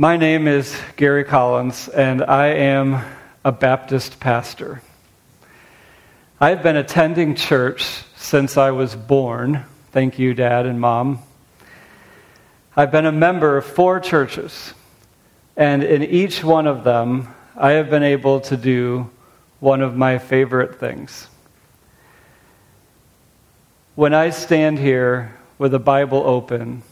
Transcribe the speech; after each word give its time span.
My 0.00 0.16
name 0.16 0.46
is 0.46 0.80
Gary 0.94 1.24
Collins, 1.24 1.88
and 1.88 2.22
I 2.22 2.50
am 2.50 3.04
a 3.44 3.50
Baptist 3.50 4.20
pastor. 4.20 4.80
I've 6.40 6.62
been 6.62 6.76
attending 6.76 7.34
church 7.34 8.04
since 8.14 8.56
I 8.56 8.70
was 8.70 8.94
born. 8.94 9.64
Thank 9.90 10.16
you, 10.20 10.34
Dad 10.34 10.66
and 10.66 10.80
Mom. 10.80 11.18
I've 12.76 12.92
been 12.92 13.06
a 13.06 13.10
member 13.10 13.56
of 13.56 13.66
four 13.66 13.98
churches, 13.98 14.72
and 15.56 15.82
in 15.82 16.04
each 16.04 16.44
one 16.44 16.68
of 16.68 16.84
them, 16.84 17.34
I 17.56 17.72
have 17.72 17.90
been 17.90 18.04
able 18.04 18.38
to 18.42 18.56
do 18.56 19.10
one 19.58 19.82
of 19.82 19.96
my 19.96 20.18
favorite 20.18 20.78
things. 20.78 21.26
When 23.96 24.14
I 24.14 24.30
stand 24.30 24.78
here 24.78 25.36
with 25.58 25.74
a 25.74 25.80
Bible 25.80 26.22
open, 26.24 26.84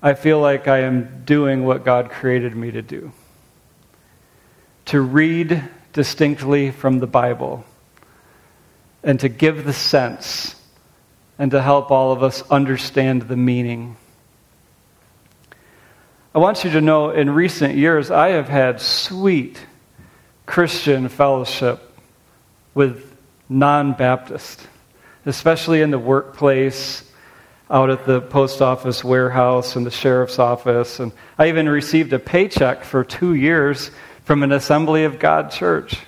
I 0.00 0.14
feel 0.14 0.40
like 0.40 0.68
I 0.68 0.80
am 0.80 1.24
doing 1.24 1.64
what 1.64 1.84
God 1.84 2.10
created 2.10 2.54
me 2.54 2.70
to 2.70 2.82
do 2.82 3.12
to 4.86 5.00
read 5.02 5.62
distinctly 5.92 6.70
from 6.70 6.98
the 6.98 7.06
Bible 7.06 7.62
and 9.02 9.20
to 9.20 9.28
give 9.28 9.64
the 9.64 9.72
sense 9.72 10.54
and 11.38 11.50
to 11.50 11.60
help 11.60 11.90
all 11.90 12.12
of 12.12 12.22
us 12.22 12.42
understand 12.50 13.22
the 13.22 13.36
meaning. 13.36 13.96
I 16.34 16.38
want 16.38 16.64
you 16.64 16.70
to 16.70 16.80
know 16.80 17.10
in 17.10 17.28
recent 17.30 17.74
years, 17.74 18.10
I 18.10 18.28
have 18.30 18.48
had 18.48 18.80
sweet 18.80 19.66
Christian 20.46 21.08
fellowship 21.08 21.82
with 22.72 23.16
non 23.48 23.92
Baptists, 23.92 24.66
especially 25.26 25.82
in 25.82 25.90
the 25.90 25.98
workplace, 25.98 27.07
out 27.70 27.90
at 27.90 28.06
the 28.06 28.20
post 28.20 28.62
office 28.62 29.04
warehouse 29.04 29.76
and 29.76 29.84
the 29.84 29.90
sheriff's 29.90 30.38
office. 30.38 31.00
And 31.00 31.12
I 31.36 31.48
even 31.48 31.68
received 31.68 32.12
a 32.12 32.18
paycheck 32.18 32.84
for 32.84 33.04
two 33.04 33.34
years 33.34 33.90
from 34.24 34.42
an 34.42 34.52
Assembly 34.52 35.04
of 35.04 35.18
God 35.18 35.50
church. 35.50 35.98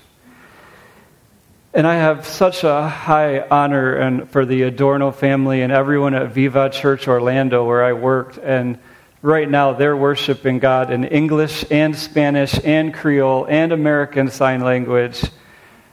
And 1.72 1.86
I 1.86 1.94
have 1.94 2.26
such 2.26 2.64
a 2.64 2.88
high 2.88 3.46
honor 3.48 3.94
and 3.94 4.28
for 4.28 4.44
the 4.44 4.62
Adorno 4.62 5.12
family 5.12 5.62
and 5.62 5.72
everyone 5.72 6.14
at 6.14 6.32
Viva 6.32 6.68
Church 6.70 7.06
Orlando 7.06 7.64
where 7.64 7.84
I 7.84 7.92
worked. 7.92 8.38
And 8.38 8.78
right 9.22 9.48
now 9.48 9.74
they're 9.74 9.96
worshiping 9.96 10.58
God 10.58 10.90
in 10.90 11.04
English 11.04 11.64
and 11.70 11.94
Spanish 11.94 12.58
and 12.64 12.92
Creole 12.92 13.46
and 13.48 13.70
American 13.70 14.30
Sign 14.30 14.62
Language. 14.62 15.22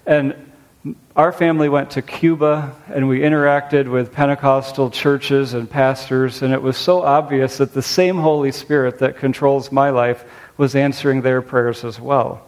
And 0.05 0.46
our 1.15 1.31
family 1.31 1.69
went 1.69 1.91
to 1.91 2.01
Cuba 2.01 2.75
and 2.87 3.07
we 3.07 3.19
interacted 3.19 3.89
with 3.89 4.11
Pentecostal 4.11 4.91
churches 4.91 5.53
and 5.53 5.69
pastors, 5.69 6.41
and 6.41 6.53
it 6.53 6.61
was 6.61 6.77
so 6.77 7.01
obvious 7.01 7.57
that 7.57 7.73
the 7.73 7.81
same 7.81 8.17
Holy 8.17 8.51
Spirit 8.51 8.99
that 8.99 9.17
controls 9.17 9.71
my 9.71 9.89
life 9.89 10.23
was 10.57 10.75
answering 10.75 11.21
their 11.21 11.41
prayers 11.41 11.83
as 11.83 11.99
well 11.99 12.47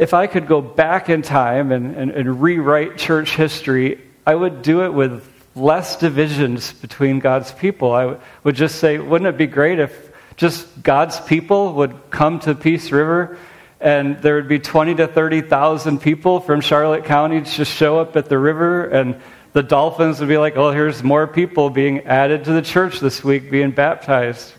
if 0.00 0.14
I 0.14 0.26
could 0.26 0.46
go 0.46 0.62
back 0.62 1.10
in 1.10 1.20
time 1.20 1.70
and, 1.70 1.94
and, 1.94 2.10
and, 2.10 2.40
rewrite 2.40 2.96
church 2.96 3.36
history, 3.36 4.00
I 4.26 4.34
would 4.34 4.62
do 4.62 4.82
it 4.84 4.94
with 4.94 5.28
less 5.54 5.96
divisions 5.96 6.72
between 6.72 7.18
God's 7.18 7.52
people. 7.52 7.92
I 7.92 8.16
would 8.42 8.54
just 8.54 8.76
say, 8.76 8.98
wouldn't 8.98 9.28
it 9.28 9.36
be 9.36 9.46
great 9.46 9.78
if 9.78 10.10
just 10.36 10.82
God's 10.82 11.20
people 11.20 11.74
would 11.74 12.10
come 12.10 12.40
to 12.40 12.54
Peace 12.54 12.90
River 12.90 13.36
and 13.80 14.20
there 14.20 14.34
would 14.34 14.48
be 14.48 14.58
20 14.58 14.96
to 14.96 15.06
30,000 15.06 16.00
people 16.00 16.40
from 16.40 16.60
Charlotte 16.60 17.04
County 17.04 17.40
just 17.40 17.72
show 17.72 17.98
up 17.98 18.16
at 18.16 18.28
the 18.28 18.38
river 18.38 18.84
and 18.84 19.20
the 19.52 19.62
Dolphins 19.62 20.20
would 20.20 20.28
be 20.28 20.38
like, 20.38 20.56
oh, 20.56 20.70
here's 20.70 21.02
more 21.02 21.26
people 21.26 21.70
being 21.70 22.00
added 22.00 22.44
to 22.44 22.52
the 22.52 22.62
church 22.62 23.00
this 23.00 23.24
week 23.24 23.50
being 23.50 23.72
baptized. 23.72 24.52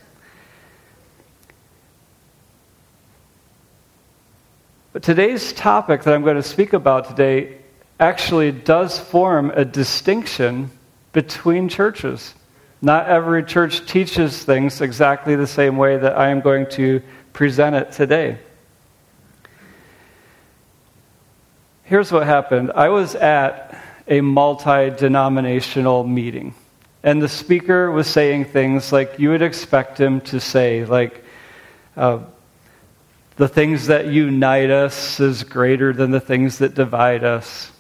But 4.92 5.04
today's 5.04 5.54
topic 5.54 6.04
that 6.04 6.14
I'm 6.14 6.24
going 6.24 6.36
to 6.36 6.44
speak 6.44 6.74
about 6.74 7.08
today 7.08 7.60
actually 8.00 8.52
does 8.52 9.00
form 9.00 9.52
a 9.52 9.64
distinction 9.64 10.72
between 11.14 11.70
churches. 11.70 12.34
Not 12.82 13.08
every 13.08 13.44
church 13.44 13.86
teaches 13.86 14.44
things 14.44 14.82
exactly 14.82 15.36
the 15.36 15.48
same 15.48 15.78
way 15.78 15.98
that 15.98 16.18
I 16.18 16.30
am 16.30 16.42
going 16.42 16.68
to 16.72 17.02
present 17.32 17.76
it 17.76 17.92
today. 17.94 18.40
Here's 21.92 22.10
what 22.10 22.26
happened 22.26 22.72
I 22.74 22.88
was 22.88 23.16
at 23.16 23.78
a 24.08 24.22
multi 24.22 24.92
denominational 24.92 26.06
meeting, 26.06 26.56
and 27.04 27.22
the 27.22 27.28
speaker 27.28 27.92
was 27.92 28.08
saying 28.08 28.46
things 28.46 28.94
like 28.94 29.20
you 29.20 29.32
would 29.32 29.42
expect 29.42 30.00
him 30.00 30.22
to 30.22 30.40
say, 30.40 30.86
like, 30.86 31.22
uh, 31.98 32.20
the 33.36 33.50
things 33.50 33.88
that 33.88 34.06
unite 34.06 34.70
us 34.70 35.20
is 35.20 35.44
greater 35.44 35.92
than 35.92 36.12
the 36.12 36.22
things 36.22 36.60
that 36.60 36.76
divide 36.76 37.26
us. 37.26 37.74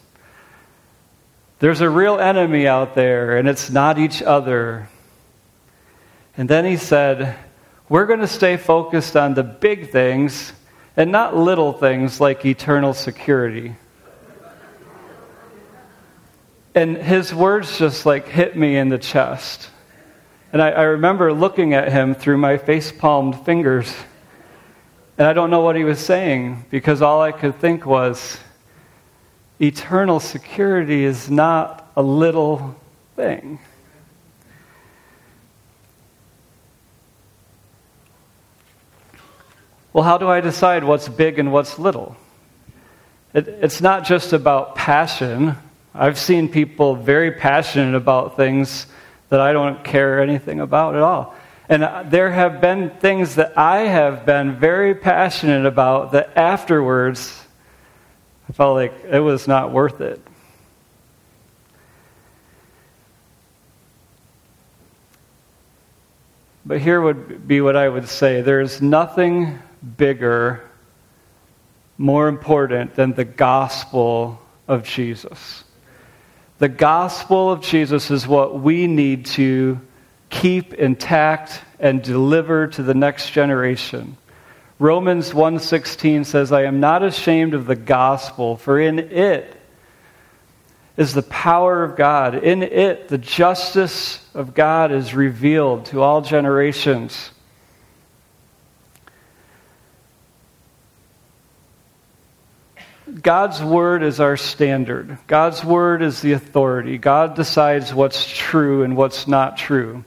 There's 1.60 1.80
a 1.80 1.90
real 1.90 2.20
enemy 2.20 2.68
out 2.68 2.96
there, 2.96 3.38
and 3.38 3.48
it's 3.48 3.70
not 3.70 3.98
each 3.98 4.22
other. 4.22 4.90
And 6.36 6.50
then 6.50 6.66
he 6.66 6.76
said, 6.76 7.38
We're 7.88 8.08
going 8.08 8.20
to 8.20 8.28
stay 8.28 8.58
focused 8.58 9.16
on 9.16 9.36
the 9.36 9.44
big 9.44 9.90
things 9.90 10.52
and 10.98 11.14
not 11.14 11.38
little 11.38 11.72
things 11.72 12.20
like 12.20 12.46
eternal 12.46 12.94
security. 12.94 13.78
And 16.74 16.98
his 16.98 17.34
words 17.34 17.78
just 17.78 18.06
like 18.06 18.28
hit 18.28 18.56
me 18.56 18.78
in 18.78 18.90
the 18.90 18.98
chest. 18.98 19.70
And 20.54 20.62
I, 20.62 20.70
I 20.70 20.84
remember 20.84 21.34
looking 21.34 21.74
at 21.74 21.92
him 21.92 22.16
through 22.16 22.38
my 22.38 22.58
face 22.58 22.92
palmed 22.92 23.46
fingers. 23.46 23.94
And 25.18 25.28
I 25.28 25.34
don't 25.34 25.50
know 25.50 25.62
what 25.62 25.76
he 25.76 25.84
was 25.84 26.00
saying 26.00 26.66
because 26.70 27.02
all 27.02 27.22
I 27.22 27.32
could 27.32 27.59
think 27.59 27.86
was 27.86 28.38
eternal 29.59 30.20
security 30.20 31.04
is 31.04 31.30
not 31.30 31.92
a 31.96 32.02
little 32.02 32.76
thing. 33.16 33.59
Well, 39.94 40.06
how 40.06 40.18
do 40.18 40.30
I 40.30 40.40
decide 40.40 40.86
what's 40.86 41.09
big 41.09 41.38
and 41.38 41.52
what's 41.52 41.78
little? 41.78 42.16
It, 43.34 43.48
it's 43.48 43.82
not 43.82 44.06
just 44.06 44.32
about 44.32 44.76
passion. 44.76 45.58
I've 45.94 46.18
seen 46.18 46.47
people 46.47 46.96
very 46.96 47.31
passionate 47.31 47.96
about 47.96 48.38
things 48.38 48.88
that 49.29 49.41
I 49.41 49.52
don't 49.53 49.84
care 49.84 50.22
anything 50.22 50.59
about 50.59 50.96
at 50.96 51.02
all. 51.02 51.35
And 51.68 52.12
there 52.12 52.31
have 52.31 52.59
been 52.62 52.90
things 52.90 53.35
that 53.35 53.57
I 53.57 53.81
have 53.81 54.25
been 54.25 54.59
very 54.59 54.96
passionate 54.96 55.66
about 55.66 56.12
that 56.13 56.38
afterwards 56.38 57.41
I 58.50 58.53
felt 58.53 58.75
like 58.75 58.94
it 59.09 59.19
was 59.19 59.47
not 59.47 59.72
worth 59.72 60.02
it. 60.02 60.19
But 66.66 66.81
here 66.81 67.02
would 67.02 67.47
be 67.47 67.62
what 67.62 67.75
I 67.75 67.88
would 67.88 68.08
say 68.08 68.41
there's 68.41 68.81
nothing 68.81 69.59
bigger, 69.97 70.69
more 71.97 72.28
important 72.28 72.96
than 72.96 73.13
the 73.13 73.25
gospel 73.25 74.41
of 74.68 74.84
Jesus. 74.84 75.63
The 76.62 76.70
gospel 76.70 77.52
of 77.52 77.62
Jesus 77.62 78.12
is 78.12 78.28
what 78.28 78.60
we 78.60 78.86
need 78.86 79.26
to 79.26 79.82
keep 80.30 80.76
intact 80.76 81.60
and 81.80 82.04
deliver 82.04 82.68
to 82.68 82.84
the 82.84 82.94
next 82.94 83.32
generation. 83.32 84.16
Romans 84.78 85.34
1:16 85.34 86.24
says, 86.24 86.52
"I 86.52 86.66
am 86.66 86.80
not 86.80 87.02
ashamed 87.02 87.56
of 87.56 87.66
the 87.66 87.76
gospel, 87.76 88.58
for 88.58 88.80
in 88.80 89.00
it 89.00 89.60
is 90.98 91.16
the 91.16 91.24
power 91.24 91.84
of 91.84 91.96
God. 91.96 92.36
In 92.36 92.62
it 92.62 93.08
the 93.08 93.18
justice 93.18 94.24
of 94.36 94.54
God 94.54 94.92
is 94.92 95.16
revealed 95.16 95.86
to 95.86 96.04
all 96.04 96.22
generations." 96.22 97.31
God's 103.19 103.61
word 103.61 104.03
is 104.03 104.19
our 104.19 104.37
standard. 104.37 105.17
God's 105.28 105.66
word 105.66 106.02
is 106.02 106.22
the 106.22 106.34
authority. 106.34 106.97
God 106.97 107.35
decides 107.35 107.93
what's 107.93 108.25
true 108.25 108.84
and 108.84 108.96
what's 108.96 109.28
not 109.28 109.58
true. 109.58 110.03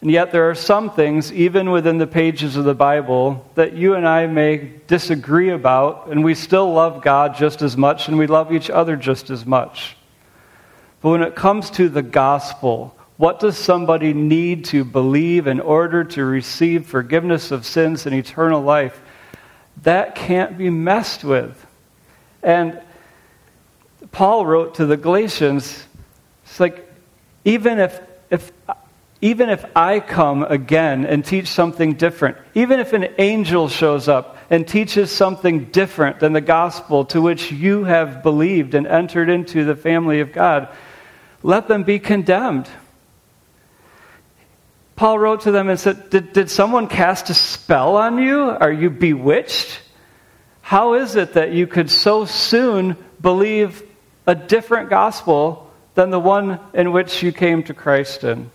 And 0.00 0.10
yet, 0.10 0.32
there 0.32 0.48
are 0.48 0.54
some 0.54 0.90
things, 0.90 1.30
even 1.30 1.70
within 1.70 1.98
the 1.98 2.06
pages 2.06 2.56
of 2.56 2.64
the 2.64 2.74
Bible, 2.74 3.50
that 3.56 3.74
you 3.74 3.94
and 3.94 4.08
I 4.08 4.26
may 4.26 4.72
disagree 4.86 5.50
about, 5.50 6.06
and 6.08 6.24
we 6.24 6.34
still 6.34 6.72
love 6.72 7.02
God 7.02 7.36
just 7.36 7.60
as 7.60 7.76
much, 7.76 8.08
and 8.08 8.16
we 8.16 8.26
love 8.26 8.50
each 8.50 8.70
other 8.70 8.96
just 8.96 9.28
as 9.28 9.44
much. 9.44 9.96
But 11.02 11.10
when 11.10 11.22
it 11.22 11.34
comes 11.34 11.68
to 11.72 11.90
the 11.90 12.02
gospel, 12.02 12.96
what 13.18 13.40
does 13.40 13.58
somebody 13.58 14.14
need 14.14 14.64
to 14.66 14.84
believe 14.84 15.46
in 15.46 15.60
order 15.60 16.04
to 16.04 16.24
receive 16.24 16.86
forgiveness 16.86 17.50
of 17.50 17.66
sins 17.66 18.06
and 18.06 18.14
eternal 18.14 18.62
life? 18.62 18.98
That 19.82 20.14
can't 20.14 20.56
be 20.56 20.70
messed 20.70 21.24
with. 21.24 21.66
And 22.42 22.80
Paul 24.12 24.46
wrote 24.46 24.76
to 24.76 24.86
the 24.86 24.96
Galatians, 24.96 25.86
it's 26.44 26.60
like, 26.60 26.86
even 27.44 27.78
if, 27.78 28.00
if 28.30 28.52
even 29.22 29.50
if 29.50 29.64
I 29.76 30.00
come 30.00 30.42
again 30.42 31.04
and 31.04 31.24
teach 31.24 31.48
something 31.48 31.94
different, 31.94 32.38
even 32.54 32.80
if 32.80 32.94
an 32.94 33.08
angel 33.18 33.68
shows 33.68 34.08
up 34.08 34.38
and 34.48 34.66
teaches 34.66 35.10
something 35.10 35.66
different 35.66 36.20
than 36.20 36.32
the 36.32 36.40
gospel 36.40 37.04
to 37.06 37.20
which 37.20 37.52
you 37.52 37.84
have 37.84 38.22
believed 38.22 38.74
and 38.74 38.86
entered 38.86 39.28
into 39.28 39.64
the 39.64 39.76
family 39.76 40.20
of 40.20 40.32
God, 40.32 40.68
let 41.42 41.68
them 41.68 41.82
be 41.82 41.98
condemned. 41.98 42.68
Paul 44.96 45.18
wrote 45.18 45.42
to 45.42 45.50
them 45.50 45.68
and 45.68 45.78
said, 45.78 46.10
Did, 46.10 46.32
did 46.32 46.50
someone 46.50 46.86
cast 46.86 47.28
a 47.30 47.34
spell 47.34 47.96
on 47.96 48.18
you? 48.18 48.40
Are 48.40 48.72
you 48.72 48.88
bewitched? 48.88 49.80
How 50.70 50.94
is 50.94 51.16
it 51.16 51.32
that 51.32 51.52
you 51.52 51.66
could 51.66 51.90
so 51.90 52.26
soon 52.26 52.96
believe 53.20 53.82
a 54.24 54.36
different 54.36 54.88
gospel 54.88 55.68
than 55.94 56.10
the 56.10 56.20
one 56.20 56.60
in 56.72 56.92
which 56.92 57.24
you 57.24 57.32
came 57.32 57.64
to 57.64 57.74
Christ 57.74 58.22
in? 58.22 58.52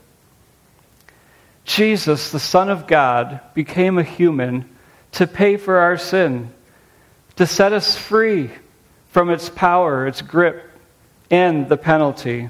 Jesus, 1.65 2.31
the 2.31 2.39
Son 2.39 2.69
of 2.69 2.87
God, 2.87 3.41
became 3.53 3.97
a 3.97 4.03
human 4.03 4.63
to 5.11 5.27
pay 5.27 5.57
for 5.57 5.79
our 5.79 5.97
sin, 5.97 6.53
to 7.35 7.45
set 7.45 7.73
us 7.73 7.97
free 7.97 8.49
from 9.09 9.29
its 9.29 9.49
power, 9.49 10.07
its 10.07 10.21
grip, 10.21 10.71
and 11.29 11.67
the 11.67 11.75
penalty. 11.75 12.49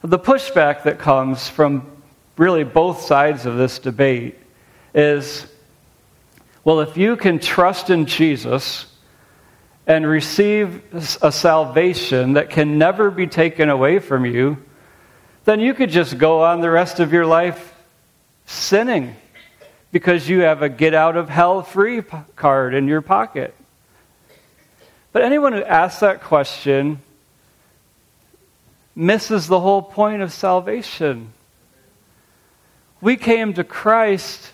The 0.00 0.18
pushback 0.18 0.84
that 0.84 0.98
comes 0.98 1.46
from 1.46 1.92
really 2.38 2.64
both 2.64 3.02
sides 3.02 3.44
of 3.44 3.58
this 3.58 3.78
debate 3.78 4.38
is 4.94 5.46
well, 6.64 6.80
if 6.80 6.96
you 6.96 7.16
can 7.16 7.38
trust 7.38 7.90
in 7.90 8.06
Jesus 8.06 8.86
and 9.86 10.06
receive 10.06 10.82
a 11.22 11.30
salvation 11.30 12.32
that 12.34 12.48
can 12.48 12.78
never 12.78 13.10
be 13.10 13.26
taken 13.26 13.68
away 13.68 13.98
from 13.98 14.24
you, 14.24 14.56
then 15.44 15.60
you 15.60 15.74
could 15.74 15.90
just 15.90 16.16
go 16.16 16.42
on 16.42 16.62
the 16.62 16.70
rest 16.70 17.00
of 17.00 17.12
your 17.12 17.26
life 17.26 17.74
sinning 18.46 19.14
because 19.92 20.26
you 20.26 20.40
have 20.40 20.62
a 20.62 20.70
get 20.70 20.94
out 20.94 21.18
of 21.18 21.28
hell 21.28 21.62
free 21.62 22.02
card 22.34 22.72
in 22.72 22.88
your 22.88 23.02
pocket. 23.02 23.54
But 25.12 25.22
anyone 25.22 25.52
who 25.52 25.62
asks 25.62 26.00
that 26.00 26.22
question 26.22 27.00
misses 28.96 29.46
the 29.48 29.60
whole 29.60 29.82
point 29.82 30.22
of 30.22 30.32
salvation. 30.32 31.32
We 33.02 33.16
came 33.16 33.52
to 33.54 33.64
Christ 33.64 34.53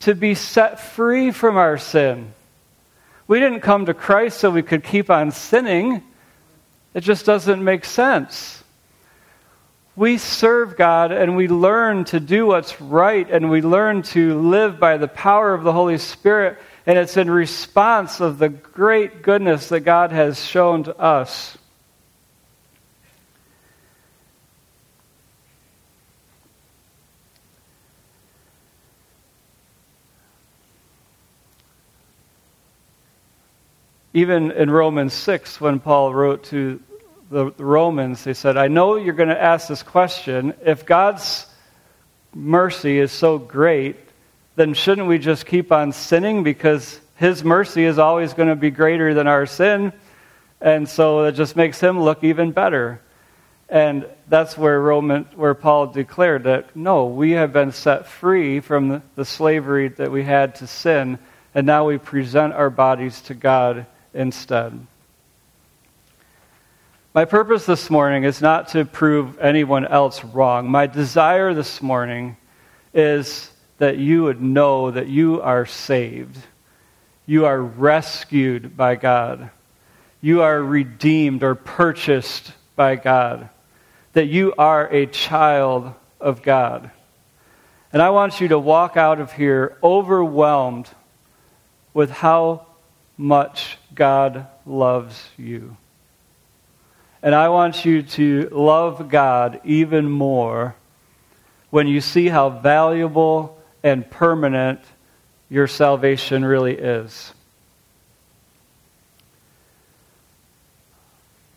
to 0.00 0.14
be 0.14 0.34
set 0.34 0.80
free 0.80 1.30
from 1.30 1.56
our 1.56 1.78
sin. 1.78 2.32
We 3.26 3.38
didn't 3.40 3.60
come 3.60 3.86
to 3.86 3.94
Christ 3.94 4.38
so 4.38 4.50
we 4.50 4.62
could 4.62 4.82
keep 4.82 5.10
on 5.10 5.30
sinning. 5.30 6.02
It 6.94 7.00
just 7.00 7.24
doesn't 7.26 7.62
make 7.62 7.84
sense 7.84 8.60
we 10.00 10.16
serve 10.16 10.78
God 10.78 11.12
and 11.12 11.36
we 11.36 11.46
learn 11.46 12.04
to 12.06 12.20
do 12.20 12.46
what's 12.46 12.80
right 12.80 13.28
and 13.30 13.50
we 13.50 13.60
learn 13.60 14.00
to 14.02 14.40
live 14.40 14.80
by 14.80 14.96
the 14.96 15.08
power 15.08 15.52
of 15.52 15.62
the 15.62 15.74
Holy 15.74 15.98
Spirit. 15.98 16.56
And 16.86 16.98
it's 16.98 17.18
in 17.18 17.30
response 17.30 18.18
of 18.20 18.38
the 18.38 18.48
great 18.48 19.22
goodness 19.22 19.68
that 19.68 19.80
God 19.80 20.10
has 20.10 20.42
shown 20.42 20.84
to 20.84 20.96
us. 20.98 21.58
Even 34.20 34.50
in 34.50 34.70
Romans 34.70 35.14
6, 35.14 35.62
when 35.62 35.80
Paul 35.80 36.12
wrote 36.12 36.44
to 36.50 36.78
the 37.30 37.52
Romans, 37.52 38.22
he 38.22 38.34
said, 38.34 38.58
I 38.58 38.68
know 38.68 38.96
you're 38.96 39.14
going 39.14 39.30
to 39.30 39.42
ask 39.42 39.66
this 39.66 39.82
question. 39.82 40.52
If 40.62 40.84
God's 40.84 41.46
mercy 42.34 42.98
is 42.98 43.12
so 43.12 43.38
great, 43.38 43.96
then 44.56 44.74
shouldn't 44.74 45.08
we 45.08 45.16
just 45.16 45.46
keep 45.46 45.72
on 45.72 45.92
sinning 45.92 46.42
because 46.42 47.00
his 47.16 47.42
mercy 47.42 47.86
is 47.86 47.98
always 47.98 48.34
going 48.34 48.50
to 48.50 48.56
be 48.56 48.70
greater 48.70 49.14
than 49.14 49.26
our 49.26 49.46
sin? 49.46 49.90
And 50.60 50.86
so 50.86 51.24
it 51.24 51.32
just 51.32 51.56
makes 51.56 51.80
him 51.80 51.98
look 51.98 52.22
even 52.22 52.52
better. 52.52 53.00
And 53.70 54.04
that's 54.28 54.58
where 54.58 54.78
Roman, 54.78 55.24
where 55.34 55.54
Paul 55.54 55.86
declared 55.86 56.44
that 56.44 56.76
no, 56.76 57.06
we 57.06 57.30
have 57.30 57.54
been 57.54 57.72
set 57.72 58.06
free 58.06 58.60
from 58.60 58.88
the, 58.88 59.02
the 59.14 59.24
slavery 59.24 59.88
that 59.88 60.12
we 60.12 60.24
had 60.24 60.56
to 60.56 60.66
sin, 60.66 61.18
and 61.54 61.66
now 61.66 61.86
we 61.86 61.96
present 61.96 62.52
our 62.52 62.68
bodies 62.68 63.22
to 63.22 63.34
God 63.34 63.86
instead. 64.14 64.86
My 67.12 67.24
purpose 67.24 67.66
this 67.66 67.90
morning 67.90 68.22
is 68.22 68.40
not 68.40 68.68
to 68.68 68.84
prove 68.84 69.38
anyone 69.40 69.84
else 69.84 70.22
wrong. 70.22 70.70
My 70.70 70.86
desire 70.86 71.52
this 71.54 71.82
morning 71.82 72.36
is 72.94 73.50
that 73.78 73.98
you 73.98 74.22
would 74.22 74.40
know 74.40 74.92
that 74.92 75.08
you 75.08 75.42
are 75.42 75.66
saved. 75.66 76.38
You 77.26 77.46
are 77.46 77.60
rescued 77.60 78.76
by 78.76 78.94
God. 78.94 79.50
You 80.20 80.42
are 80.42 80.62
redeemed 80.62 81.42
or 81.42 81.54
purchased 81.54 82.52
by 82.76 82.96
God. 82.96 83.48
That 84.12 84.26
you 84.26 84.54
are 84.56 84.86
a 84.92 85.06
child 85.06 85.92
of 86.20 86.42
God. 86.42 86.90
And 87.92 88.00
I 88.00 88.10
want 88.10 88.40
you 88.40 88.48
to 88.48 88.58
walk 88.58 88.96
out 88.96 89.20
of 89.20 89.32
here 89.32 89.76
overwhelmed 89.82 90.88
with 91.92 92.10
how 92.10 92.66
much 93.20 93.76
God 93.94 94.46
loves 94.64 95.28
you. 95.36 95.76
And 97.22 97.34
I 97.34 97.50
want 97.50 97.84
you 97.84 98.02
to 98.02 98.48
love 98.50 99.10
God 99.10 99.60
even 99.64 100.10
more 100.10 100.74
when 101.68 101.86
you 101.86 102.00
see 102.00 102.28
how 102.28 102.48
valuable 102.48 103.58
and 103.82 104.10
permanent 104.10 104.80
your 105.50 105.66
salvation 105.66 106.44
really 106.44 106.74
is. 106.74 107.32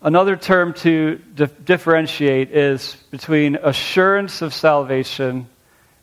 Another 0.02 0.36
term 0.36 0.74
to 0.74 1.16
differentiate 1.64 2.50
is 2.50 2.94
between 3.10 3.56
assurance 3.56 4.42
of 4.42 4.52
salvation 4.52 5.48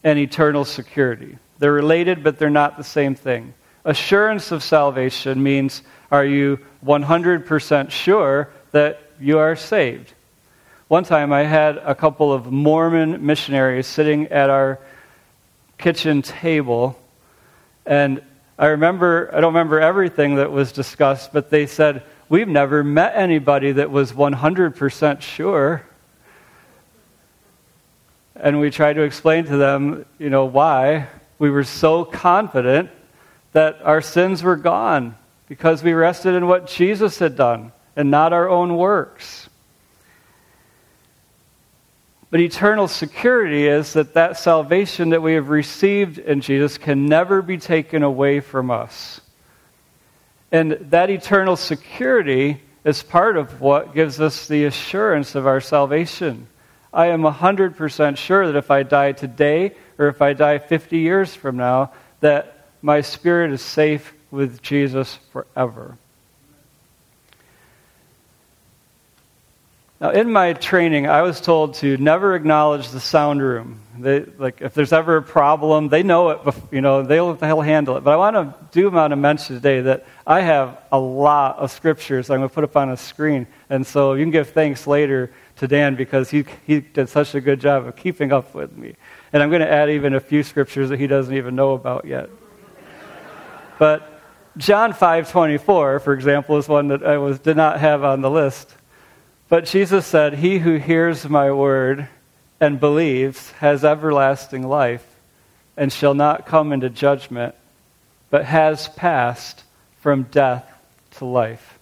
and 0.03 0.17
eternal 0.17 0.65
security. 0.65 1.37
They're 1.59 1.71
related, 1.71 2.23
but 2.23 2.39
they're 2.39 2.49
not 2.49 2.77
the 2.77 2.83
same 2.83 3.13
thing. 3.13 3.53
Assurance 3.83 4.51
of 4.51 4.61
salvation 4.61 5.41
means 5.41 5.81
are 6.11 6.25
you 6.25 6.59
100% 6.85 7.89
sure 7.89 8.49
that 8.71 9.01
you 9.19 9.39
are 9.39 9.55
saved. 9.55 10.13
One 10.87 11.03
time 11.03 11.31
I 11.31 11.43
had 11.43 11.77
a 11.77 11.95
couple 11.95 12.33
of 12.33 12.51
Mormon 12.51 13.25
missionaries 13.25 13.87
sitting 13.87 14.27
at 14.27 14.49
our 14.49 14.79
kitchen 15.77 16.21
table, 16.21 16.99
and 17.85 18.21
I 18.59 18.67
remember, 18.67 19.29
I 19.33 19.41
don't 19.41 19.53
remember 19.53 19.79
everything 19.79 20.35
that 20.35 20.51
was 20.51 20.71
discussed, 20.71 21.33
but 21.33 21.49
they 21.49 21.65
said, 21.65 22.03
We've 22.29 22.47
never 22.47 22.83
met 22.83 23.13
anybody 23.15 23.73
that 23.73 23.91
was 23.91 24.13
100% 24.13 25.21
sure. 25.21 25.83
And 28.35 28.59
we 28.59 28.69
tried 28.69 28.93
to 28.93 29.01
explain 29.01 29.45
to 29.45 29.57
them, 29.57 30.05
you 30.17 30.29
know, 30.29 30.45
why. 30.45 31.07
We 31.39 31.49
were 31.49 31.65
so 31.65 32.05
confident 32.05 32.89
that 33.53 33.81
our 33.83 34.01
sins 34.01 34.43
were 34.43 34.55
gone 34.55 35.15
because 35.47 35.83
we 35.83 35.93
rested 35.93 36.35
in 36.35 36.47
what 36.47 36.67
Jesus 36.67 37.19
had 37.19 37.35
done 37.35 37.71
and 37.95 38.09
not 38.09 38.33
our 38.33 38.49
own 38.49 38.77
works. 38.77 39.49
But 42.29 42.39
eternal 42.39 42.87
security 42.87 43.67
is 43.67 43.91
that 43.93 44.13
that 44.13 44.37
salvation 44.37 45.09
that 45.09 45.21
we 45.21 45.33
have 45.33 45.49
received 45.49 46.17
in 46.17 46.39
Jesus 46.39 46.77
can 46.77 47.07
never 47.07 47.41
be 47.41 47.57
taken 47.57 48.03
away 48.03 48.39
from 48.39 48.71
us. 48.71 49.19
And 50.49 50.71
that 50.91 51.09
eternal 51.09 51.57
security 51.57 52.61
is 52.85 53.03
part 53.03 53.35
of 53.35 53.59
what 53.59 53.93
gives 53.93 54.21
us 54.21 54.47
the 54.47 54.65
assurance 54.65 55.35
of 55.35 55.45
our 55.45 55.59
salvation. 55.59 56.47
I 56.93 57.07
am 57.07 57.21
100% 57.21 58.17
sure 58.17 58.47
that 58.47 58.57
if 58.57 58.71
I 58.71 58.83
die 58.83 59.11
today 59.11 59.75
or 59.97 60.07
if 60.07 60.21
I 60.21 60.33
die 60.33 60.57
50 60.57 60.97
years 60.97 61.35
from 61.35 61.57
now, 61.57 61.91
that 62.21 62.60
my 62.81 63.01
spirit 63.01 63.51
is 63.51 63.61
safe 63.61 64.13
with 64.31 64.61
Jesus 64.61 65.19
forever. 65.31 65.97
Now, 70.01 70.09
in 70.09 70.31
my 70.31 70.53
training, 70.53 71.05
I 71.05 71.21
was 71.21 71.39
told 71.39 71.75
to 71.75 71.95
never 71.97 72.33
acknowledge 72.33 72.89
the 72.89 72.99
sound 72.99 73.39
room. 73.39 73.81
They, 73.99 74.21
like, 74.21 74.59
if 74.59 74.73
there's 74.73 74.93
ever 74.93 75.17
a 75.17 75.21
problem, 75.21 75.89
they 75.89 76.01
know 76.01 76.29
it. 76.29 76.55
You 76.71 76.81
know, 76.81 77.03
they'll, 77.03 77.35
they'll 77.35 77.61
handle 77.61 77.97
it. 77.97 78.03
But 78.03 78.15
I 78.15 78.17
want 78.17 78.35
to 78.35 78.55
do 78.71 78.89
want 78.89 79.11
to 79.11 79.15
mention 79.15 79.57
today 79.57 79.81
that 79.81 80.07
I 80.25 80.41
have 80.41 80.81
a 80.91 80.97
lot 80.97 81.59
of 81.59 81.69
scriptures 81.69 82.31
I'm 82.31 82.39
going 82.39 82.49
to 82.49 82.55
put 82.55 82.63
up 82.63 82.75
on 82.75 82.89
a 82.89 82.97
screen, 82.97 83.45
and 83.69 83.85
so 83.85 84.13
you 84.13 84.23
can 84.23 84.31
give 84.31 84.49
thanks 84.49 84.87
later 84.87 85.31
to 85.57 85.67
Dan 85.67 85.93
because 85.93 86.31
he 86.31 86.45
he 86.65 86.79
did 86.79 87.07
such 87.07 87.35
a 87.35 87.41
good 87.41 87.61
job 87.61 87.85
of 87.85 87.95
keeping 87.95 88.33
up 88.33 88.55
with 88.55 88.75
me. 88.75 88.95
And 89.31 89.43
I'm 89.43 89.49
going 89.49 89.61
to 89.61 89.71
add 89.71 89.91
even 89.91 90.15
a 90.15 90.19
few 90.19 90.41
scriptures 90.41 90.89
that 90.89 90.97
he 90.97 91.05
doesn't 91.05 91.35
even 91.35 91.55
know 91.55 91.73
about 91.73 92.05
yet. 92.05 92.31
But 93.81 94.21
John 94.57 94.93
5:24, 94.93 95.99
for 96.01 96.13
example, 96.13 96.55
is 96.57 96.67
one 96.67 96.89
that 96.89 97.03
I 97.03 97.17
was 97.17 97.39
did 97.39 97.57
not 97.57 97.79
have 97.79 98.03
on 98.03 98.21
the 98.21 98.29
list. 98.29 98.75
But 99.49 99.65
Jesus 99.65 100.05
said, 100.05 100.35
He 100.35 100.59
who 100.59 100.75
hears 100.75 101.27
my 101.27 101.51
word 101.51 102.07
and 102.59 102.79
believes 102.79 103.49
has 103.53 103.83
everlasting 103.83 104.67
life 104.67 105.03
and 105.75 105.91
shall 105.91 106.13
not 106.13 106.45
come 106.45 106.71
into 106.71 106.91
judgment, 106.91 107.55
but 108.29 108.45
has 108.45 108.87
passed 108.89 109.63
from 109.99 110.27
death 110.29 110.71
to 111.15 111.25
life. 111.25 111.79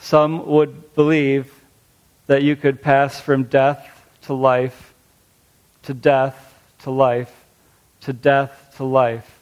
Some 0.00 0.46
would 0.46 0.94
believe 0.94 1.52
that 2.28 2.42
you 2.42 2.56
could 2.56 2.80
pass 2.80 3.20
from 3.20 3.44
death 3.44 4.06
to 4.22 4.32
life, 4.32 4.94
to 5.82 5.92
death 5.92 6.58
to 6.78 6.90
life, 6.90 7.44
to 8.00 8.14
death 8.14 8.72
to 8.78 8.84
life. 8.84 9.41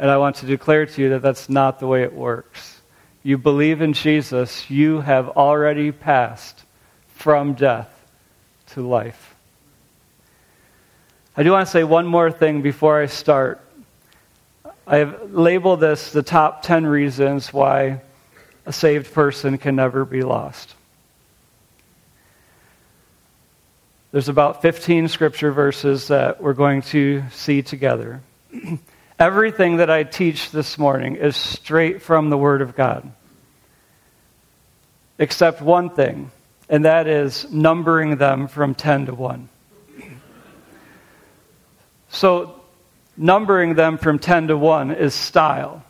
And 0.00 0.10
I 0.10 0.16
want 0.16 0.36
to 0.36 0.46
declare 0.46 0.86
to 0.86 1.02
you 1.02 1.10
that 1.10 1.20
that's 1.20 1.50
not 1.50 1.78
the 1.78 1.86
way 1.86 2.02
it 2.04 2.14
works. 2.14 2.80
You 3.22 3.36
believe 3.36 3.82
in 3.82 3.92
Jesus, 3.92 4.70
you 4.70 5.02
have 5.02 5.28
already 5.28 5.92
passed 5.92 6.64
from 7.08 7.52
death 7.52 7.94
to 8.68 8.80
life. 8.80 9.34
I 11.36 11.42
do 11.42 11.50
want 11.50 11.66
to 11.66 11.70
say 11.70 11.84
one 11.84 12.06
more 12.06 12.32
thing 12.32 12.62
before 12.62 12.98
I 12.98 13.06
start. 13.06 13.60
I 14.86 14.96
have 14.96 15.32
labeled 15.32 15.80
this 15.80 16.12
the 16.12 16.22
top 16.22 16.62
10 16.62 16.86
reasons 16.86 17.52
why 17.52 18.00
a 18.64 18.72
saved 18.72 19.12
person 19.12 19.58
can 19.58 19.76
never 19.76 20.06
be 20.06 20.22
lost. 20.22 20.74
There's 24.12 24.30
about 24.30 24.62
15 24.62 25.08
scripture 25.08 25.52
verses 25.52 26.08
that 26.08 26.42
we're 26.42 26.54
going 26.54 26.80
to 26.82 27.22
see 27.32 27.60
together. 27.60 28.22
Everything 29.20 29.76
that 29.76 29.90
I 29.90 30.04
teach 30.04 30.50
this 30.50 30.78
morning 30.78 31.16
is 31.16 31.36
straight 31.36 32.00
from 32.00 32.30
the 32.30 32.38
Word 32.38 32.62
of 32.62 32.74
God, 32.74 33.12
except 35.18 35.60
one 35.60 35.90
thing, 35.90 36.30
and 36.70 36.86
that 36.86 37.06
is 37.06 37.46
numbering 37.52 38.16
them 38.16 38.48
from 38.48 38.74
10 38.74 39.06
to 39.06 39.14
1. 39.14 39.50
So, 42.08 42.62
numbering 43.14 43.74
them 43.74 43.98
from 43.98 44.18
10 44.18 44.48
to 44.48 44.56
1 44.56 44.92
is 44.92 45.14
style, 45.14 45.84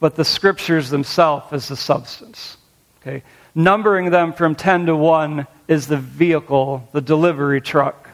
but 0.00 0.16
the 0.16 0.24
scriptures 0.24 0.90
themselves 0.90 1.52
is 1.52 1.68
the 1.68 1.76
substance. 1.76 2.56
Okay? 3.00 3.22
Numbering 3.54 4.10
them 4.10 4.32
from 4.32 4.56
10 4.56 4.86
to 4.86 4.96
1 4.96 5.46
is 5.68 5.86
the 5.86 5.96
vehicle, 5.96 6.88
the 6.90 7.00
delivery 7.00 7.60
truck, 7.60 8.10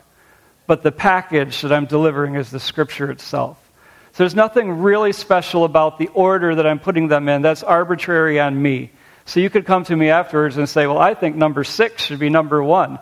but 0.67 0.83
the 0.83 0.93
package 0.93 1.63
that 1.63 1.73
I'm 1.73 1.87
delivering 1.87 2.35
is 2.35 2.51
the 2.51 2.61
scripture 2.61 3.11
itself. 3.11 3.59
So 4.14 4.23
there's 4.23 4.37
nothing 4.37 4.78
really 4.83 5.12
special 5.12 5.64
about 5.64 5.99
the 5.99 6.06
order 6.06 6.54
that 6.54 6.64
I'm 6.64 6.78
putting 6.78 7.09
them 7.09 7.28
in. 7.28 7.42
That's 7.42 7.64
arbitrary 7.64 8.38
on 8.38 8.62
me. 8.62 8.92
So 9.25 9.40
you 9.40 9.50
could 9.50 9.66
come 9.66 9.83
to 9.87 9.97
me 9.97 10.09
afterwards 10.09 10.56
and 10.56 10.68
say, 10.68 10.87
well, 10.87 10.99
I 10.99 11.14
think 11.14 11.35
number 11.35 11.64
six 11.64 12.04
should 12.04 12.21
be 12.21 12.30
number 12.30 12.62
one. 12.62 13.00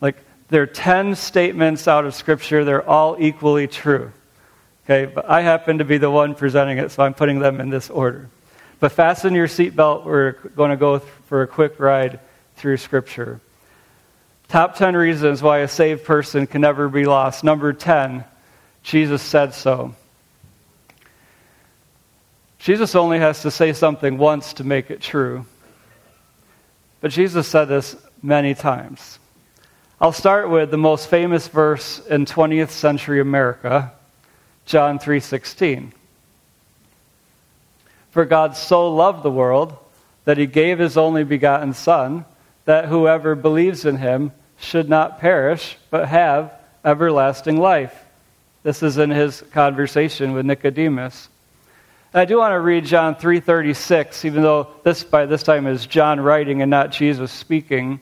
Like, 0.00 0.16
there 0.48 0.62
are 0.62 0.66
10 0.66 1.16
statements 1.16 1.86
out 1.86 2.06
of 2.06 2.14
Scripture, 2.14 2.64
they're 2.64 2.88
all 2.88 3.16
equally 3.20 3.66
true. 3.66 4.10
Okay, 4.86 5.04
but 5.04 5.28
I 5.28 5.42
happen 5.42 5.78
to 5.78 5.84
be 5.84 5.98
the 5.98 6.10
one 6.10 6.34
presenting 6.34 6.78
it, 6.78 6.92
so 6.92 7.02
I'm 7.02 7.12
putting 7.12 7.40
them 7.40 7.60
in 7.60 7.68
this 7.68 7.90
order. 7.90 8.30
But 8.80 8.92
fasten 8.92 9.34
your 9.34 9.48
seatbelt, 9.48 10.06
we're 10.06 10.32
going 10.32 10.70
to 10.70 10.78
go 10.78 11.00
for 11.26 11.42
a 11.42 11.46
quick 11.46 11.78
ride 11.78 12.20
through 12.56 12.78
Scripture. 12.78 13.42
Top 14.48 14.76
10 14.76 14.96
reasons 14.96 15.42
why 15.42 15.58
a 15.58 15.68
saved 15.68 16.04
person 16.04 16.46
can 16.46 16.62
never 16.62 16.88
be 16.88 17.04
lost. 17.04 17.44
Number 17.44 17.74
10, 17.74 18.24
Jesus 18.82 19.20
said 19.20 19.52
so. 19.52 19.94
Jesus 22.58 22.94
only 22.94 23.18
has 23.18 23.42
to 23.42 23.50
say 23.50 23.72
something 23.72 24.18
once 24.18 24.54
to 24.54 24.64
make 24.64 24.90
it 24.90 25.00
true. 25.00 25.46
But 27.00 27.12
Jesus 27.12 27.46
said 27.46 27.66
this 27.66 27.96
many 28.22 28.54
times. 28.54 29.18
I'll 30.00 30.12
start 30.12 30.50
with 30.50 30.70
the 30.70 30.78
most 30.78 31.08
famous 31.08 31.48
verse 31.48 32.00
in 32.06 32.24
20th 32.24 32.70
century 32.70 33.20
America, 33.20 33.92
John 34.64 34.98
3:16. 34.98 35.92
For 38.10 38.24
God 38.24 38.56
so 38.56 38.92
loved 38.94 39.22
the 39.22 39.30
world 39.30 39.76
that 40.24 40.38
he 40.38 40.46
gave 40.46 40.78
his 40.78 40.96
only 40.96 41.24
begotten 41.24 41.72
son 41.72 42.24
that 42.64 42.86
whoever 42.86 43.34
believes 43.34 43.84
in 43.84 43.96
him 43.96 44.32
should 44.58 44.88
not 44.88 45.20
perish, 45.20 45.76
but 45.90 46.08
have 46.08 46.52
everlasting 46.84 47.58
life. 47.58 48.04
This 48.62 48.82
is 48.82 48.98
in 48.98 49.10
his 49.10 49.42
conversation 49.52 50.32
with 50.32 50.44
Nicodemus. 50.44 51.28
I 52.14 52.24
do 52.24 52.38
want 52.38 52.52
to 52.52 52.60
read 52.60 52.86
John 52.86 53.16
3:36, 53.16 54.24
even 54.24 54.42
though 54.42 54.68
this 54.82 55.04
by 55.04 55.26
this 55.26 55.42
time 55.42 55.66
is 55.66 55.84
John 55.84 56.20
writing 56.20 56.62
and 56.62 56.70
not 56.70 56.90
Jesus 56.90 57.30
speaking. 57.30 58.00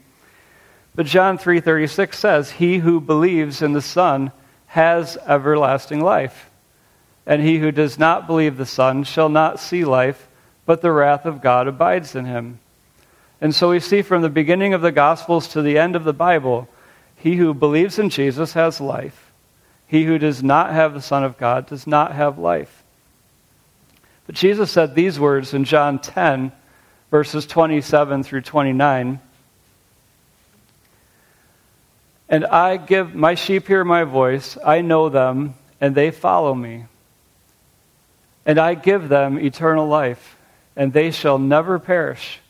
But 0.95 1.07
John 1.07 1.39
3:36 1.39 2.17
says, 2.17 2.53
"He 2.53 2.79
who 2.79 3.01
believes 3.01 3.63
in 3.63 3.73
the 3.73 3.83
Son 3.83 4.31
has 4.69 5.19
everlasting 5.27 6.05
life, 6.05 6.51
and 7.27 7.43
he 7.43 7.59
who 7.59 7.73
does 7.73 7.99
not 7.99 8.29
believe 8.29 8.57
the 8.57 8.65
Son 8.65 9.03
shall 9.03 9.29
not 9.29 9.59
see 9.59 9.85
life, 9.85 10.29
but 10.67 10.83
the 10.83 10.93
wrath 10.93 11.27
of 11.27 11.43
God 11.43 11.67
abides 11.67 12.15
in 12.15 12.27
him." 12.27 12.61
And 13.41 13.53
so 13.53 13.71
we 13.71 13.81
see 13.81 14.03
from 14.03 14.23
the 14.23 14.29
beginning 14.29 14.73
of 14.73 14.83
the 14.83 14.93
Gospels 14.93 15.49
to 15.49 15.63
the 15.63 15.79
end 15.79 15.97
of 15.97 16.05
the 16.05 16.13
Bible, 16.13 16.69
he 17.17 17.37
who 17.37 17.53
believes 17.53 17.99
in 17.99 18.09
Jesus 18.09 18.53
has 18.53 18.81
life. 18.81 19.33
He 19.85 20.05
who 20.05 20.17
does 20.17 20.45
not 20.45 20.71
have 20.71 20.95
the 20.95 21.03
Son 21.03 21.25
of 21.25 21.37
God 21.37 21.67
does 21.67 21.89
not 21.89 22.13
have 22.13 22.39
life. 22.39 22.85
But 24.27 24.35
Jesus 24.35 24.71
said 24.71 24.95
these 24.95 25.19
words 25.19 25.55
in 25.55 25.65
John 25.65 25.99
10, 25.99 26.53
verses 27.11 27.47
27 27.47 28.23
through 28.23 28.43
29. 28.43 29.21
And 32.29 32.45
I 32.45 32.77
give, 32.77 33.15
my 33.15 33.35
sheep 33.37 33.69
hear 33.69 33.85
my 33.85 34.05
voice, 34.05 34.59
I 34.65 34.81
know 34.81 35.09
them, 35.09 35.55
and 35.81 35.95
they 35.95 36.11
follow 36.11 36.55
me. 36.55 36.87
And 38.45 38.59
I 38.59 38.75
give 38.75 39.09
them 39.09 39.39
eternal 39.39 39.87
life, 39.87 40.37
and 40.75 40.93
they 40.93 41.11
shall 41.11 41.39
never 41.39 41.79
perish 41.79 42.41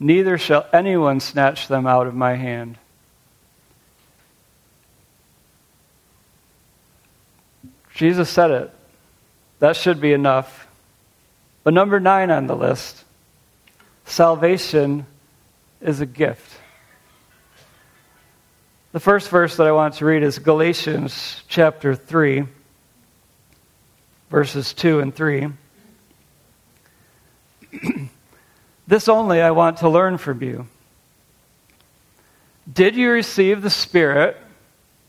neither 0.00 0.38
shall 0.38 0.66
anyone 0.72 1.20
snatch 1.20 1.68
them 1.68 1.86
out 1.86 2.06
of 2.06 2.14
my 2.14 2.34
hand. 2.34 2.78
Jesus 7.94 8.30
said 8.30 8.50
it. 8.50 8.70
That 9.58 9.74
should 9.74 10.00
be 10.00 10.12
enough. 10.12 10.67
But 11.64 11.74
number 11.74 12.00
nine 12.00 12.30
on 12.30 12.46
the 12.46 12.56
list 12.56 13.04
salvation 14.04 15.06
is 15.80 16.00
a 16.00 16.06
gift. 16.06 16.50
The 18.92 19.00
first 19.00 19.28
verse 19.28 19.56
that 19.56 19.66
I 19.66 19.72
want 19.72 19.94
to 19.94 20.06
read 20.06 20.22
is 20.22 20.38
Galatians 20.38 21.42
chapter 21.48 21.94
3, 21.94 22.46
verses 24.30 24.72
2 24.72 25.00
and 25.00 25.14
3. 25.14 25.48
This 28.88 29.06
only 29.06 29.42
I 29.42 29.50
want 29.50 29.76
to 29.78 29.88
learn 29.90 30.16
from 30.16 30.42
you. 30.42 30.66
Did 32.72 32.96
you 32.96 33.10
receive 33.10 33.60
the 33.60 33.68
Spirit 33.68 34.38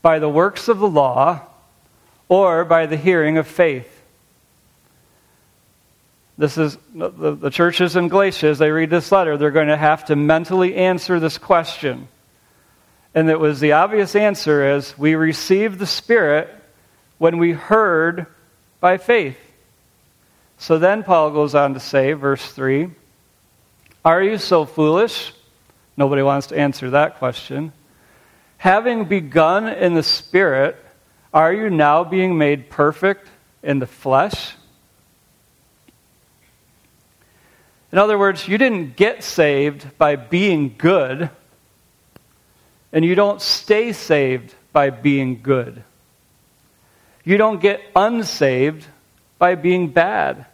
by 0.02 0.18
the 0.18 0.28
works 0.28 0.68
of 0.68 0.80
the 0.80 0.88
law 0.88 1.40
or 2.28 2.66
by 2.66 2.84
the 2.84 2.98
hearing 2.98 3.38
of 3.38 3.46
faith? 3.46 3.99
This 6.40 6.56
is 6.56 6.78
the, 6.94 7.36
the 7.36 7.50
churches 7.50 7.96
in 7.96 8.08
Galatia, 8.08 8.46
as 8.46 8.58
they 8.58 8.70
read 8.70 8.88
this 8.88 9.12
letter, 9.12 9.36
they're 9.36 9.50
going 9.50 9.68
to 9.68 9.76
have 9.76 10.06
to 10.06 10.16
mentally 10.16 10.74
answer 10.74 11.20
this 11.20 11.36
question. 11.36 12.08
And 13.14 13.28
it 13.28 13.38
was 13.38 13.60
the 13.60 13.72
obvious 13.72 14.16
answer 14.16 14.74
is 14.76 14.96
we 14.96 15.16
received 15.16 15.78
the 15.78 15.86
Spirit 15.86 16.48
when 17.18 17.36
we 17.36 17.52
heard 17.52 18.24
by 18.80 18.96
faith. 18.96 19.36
So 20.56 20.78
then 20.78 21.02
Paul 21.02 21.30
goes 21.30 21.54
on 21.54 21.74
to 21.74 21.80
say, 21.80 22.14
verse 22.14 22.50
3 22.52 22.88
are 24.02 24.22
you 24.22 24.38
so 24.38 24.64
foolish? 24.64 25.34
Nobody 25.94 26.22
wants 26.22 26.46
to 26.46 26.58
answer 26.58 26.88
that 26.88 27.18
question. 27.18 27.74
Having 28.56 29.04
begun 29.04 29.68
in 29.68 29.92
the 29.92 30.02
Spirit, 30.02 30.82
are 31.34 31.52
you 31.52 31.68
now 31.68 32.02
being 32.02 32.38
made 32.38 32.70
perfect 32.70 33.28
in 33.62 33.78
the 33.78 33.86
flesh? 33.86 34.54
In 37.92 37.98
other 37.98 38.18
words, 38.18 38.46
you 38.46 38.56
didn't 38.56 38.96
get 38.96 39.24
saved 39.24 39.98
by 39.98 40.16
being 40.16 40.74
good, 40.78 41.30
and 42.92 43.04
you 43.04 43.14
don't 43.14 43.40
stay 43.40 43.92
saved 43.92 44.54
by 44.72 44.90
being 44.90 45.42
good. 45.42 45.82
You 47.24 47.36
don't 47.36 47.60
get 47.60 47.80
unsaved 47.96 48.86
by 49.38 49.56
being 49.56 49.88
bad. 49.88 50.46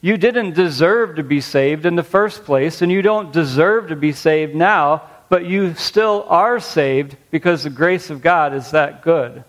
You 0.00 0.16
didn't 0.16 0.54
deserve 0.54 1.16
to 1.16 1.22
be 1.22 1.40
saved 1.40 1.84
in 1.84 1.96
the 1.96 2.02
first 2.02 2.44
place, 2.44 2.82
and 2.82 2.90
you 2.90 3.02
don't 3.02 3.32
deserve 3.32 3.88
to 3.88 3.96
be 3.96 4.12
saved 4.12 4.54
now, 4.54 5.02
but 5.28 5.44
you 5.44 5.74
still 5.74 6.24
are 6.28 6.60
saved 6.60 7.16
because 7.30 7.64
the 7.64 7.70
grace 7.70 8.08
of 8.08 8.22
God 8.22 8.54
is 8.54 8.70
that 8.70 9.02
good. 9.02 9.44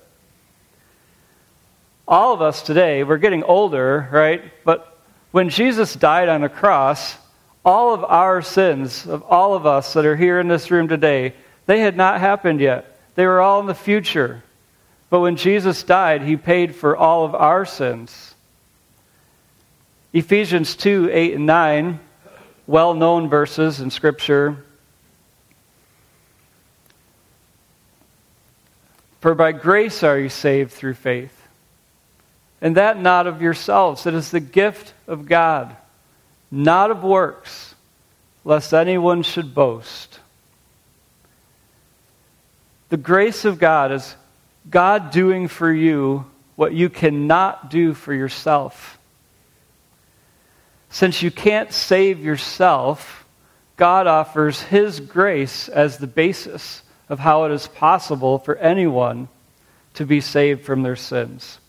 All 2.08 2.34
of 2.34 2.42
us 2.42 2.64
today, 2.64 3.04
we're 3.04 3.18
getting 3.18 3.44
older, 3.44 4.10
right? 4.12 4.44
But 4.66 4.89
when 5.32 5.50
Jesus 5.50 5.94
died 5.94 6.30
on 6.30 6.42
the 6.42 6.50
cross, 6.50 7.18
all 7.64 7.94
of 7.94 8.04
our 8.04 8.42
sins, 8.42 9.06
of 9.06 9.24
all 9.24 9.54
of 9.54 9.66
us 9.66 9.94
that 9.94 10.06
are 10.06 10.16
here 10.16 10.40
in 10.40 10.48
this 10.48 10.72
room 10.72 10.88
today, 10.88 11.34
they 11.66 11.80
had 11.80 11.96
not 11.96 12.20
happened 12.20 12.62
yet. 12.62 13.00
They 13.16 13.26
were 13.26 13.42
all 13.42 13.60
in 13.60 13.68
the 13.68 13.76
future. 13.76 14.44
But 15.10 15.20
when 15.20 15.36
Jesus 15.36 15.84
died, 15.84 16.22
he 16.22 16.38
paid 16.38 16.76
for 16.76 16.96
all 16.96 17.26
of 17.26 17.36
our 17.36 17.66
sins. 17.66 18.36
Ephesians 20.14 20.76
2 20.76 21.10
8 21.12 21.36
and 21.36 21.46
9, 21.46 22.00
well 22.66 22.94
known 22.94 23.30
verses 23.30 23.80
in 23.80 23.92
Scripture. 23.92 24.66
For 29.22 29.36
by 29.36 29.52
grace 29.52 30.02
are 30.02 30.18
you 30.18 30.30
saved 30.30 30.72
through 30.72 30.94
faith. 30.94 31.39
And 32.62 32.76
that 32.76 33.02
not 33.02 33.28
of 33.28 33.42
yourselves. 33.42 34.06
It 34.06 34.14
is 34.14 34.32
the 34.32 34.40
gift 34.40 34.94
of 35.08 35.26
God, 35.26 35.76
not 36.52 36.92
of 36.92 37.04
works, 37.04 37.76
lest 38.44 38.74
anyone 38.74 39.24
should 39.24 39.54
boast. 39.54 40.20
The 42.90 42.98
grace 42.98 43.46
of 43.46 43.60
God 43.60 43.92
is 43.92 44.16
God 44.70 45.12
doing 45.12 45.48
for 45.48 45.72
you 45.72 46.26
what 46.56 46.74
you 46.74 46.90
cannot 46.90 47.70
do 47.70 47.94
for 47.94 48.14
yourself. 48.14 49.00
Since 50.90 51.22
you 51.22 51.32
can't 51.32 51.72
save 51.72 52.20
yourself, 52.20 53.26
God 53.78 54.08
offers 54.08 54.62
His 54.62 55.00
grace 55.00 55.70
as 55.70 55.98
the 55.98 56.08
basis 56.08 56.82
of 57.08 57.20
how 57.20 57.46
it 57.46 57.52
is 57.52 57.68
possible 57.68 58.40
for 58.40 58.58
anyone 58.58 59.30
to 59.94 60.06
be 60.06 60.20
saved 60.20 60.66
from 60.66 60.84
their 60.84 60.96
sins. 60.96 61.60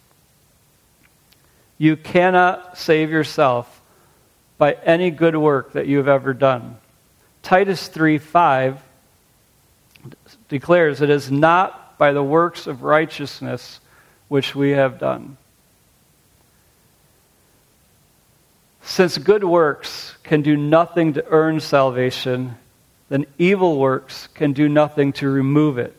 You 1.80 1.96
cannot 1.96 2.76
save 2.76 3.10
yourself 3.10 3.80
by 4.58 4.74
any 4.84 5.10
good 5.10 5.34
work 5.34 5.72
that 5.72 5.86
you 5.86 5.96
have 5.96 6.08
ever 6.08 6.34
done. 6.34 6.76
Titus 7.42 7.88
3 7.88 8.18
5 8.18 8.82
declares, 10.50 11.00
It 11.00 11.08
is 11.08 11.30
not 11.30 11.96
by 11.96 12.12
the 12.12 12.22
works 12.22 12.66
of 12.66 12.82
righteousness 12.82 13.80
which 14.28 14.54
we 14.54 14.72
have 14.72 14.98
done. 14.98 15.38
Since 18.82 19.16
good 19.16 19.42
works 19.42 20.16
can 20.22 20.42
do 20.42 20.58
nothing 20.58 21.14
to 21.14 21.24
earn 21.28 21.60
salvation, 21.60 22.58
then 23.08 23.24
evil 23.38 23.78
works 23.78 24.28
can 24.34 24.52
do 24.52 24.68
nothing 24.68 25.14
to 25.14 25.30
remove 25.30 25.78
it. 25.78 25.96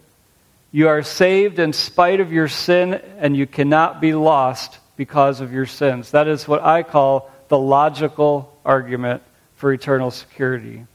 You 0.72 0.90
are 0.90 1.02
saved 1.02 1.58
in 1.58 1.74
spite 1.74 2.20
of 2.20 2.32
your 2.32 2.48
sin, 2.48 3.02
and 3.18 3.36
you 3.36 3.48
cannot 3.48 4.00
be 4.00 4.14
lost 4.14 4.78
because 5.02 5.42
of 5.42 5.52
your 5.52 5.66
sins. 5.66 6.12
That 6.12 6.28
is 6.28 6.48
what 6.48 6.62
I 6.62 6.84
call 6.84 7.32
the 7.48 7.58
logical 7.58 8.56
argument 8.64 9.24
for 9.56 9.74
eternal 9.74 10.12
security. 10.12 10.86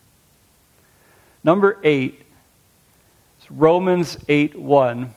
Number 1.43 1.77
eight 1.83 2.25
is 3.41 3.51
Romans 3.51 4.17
8 4.29 4.55
1. 4.55 5.13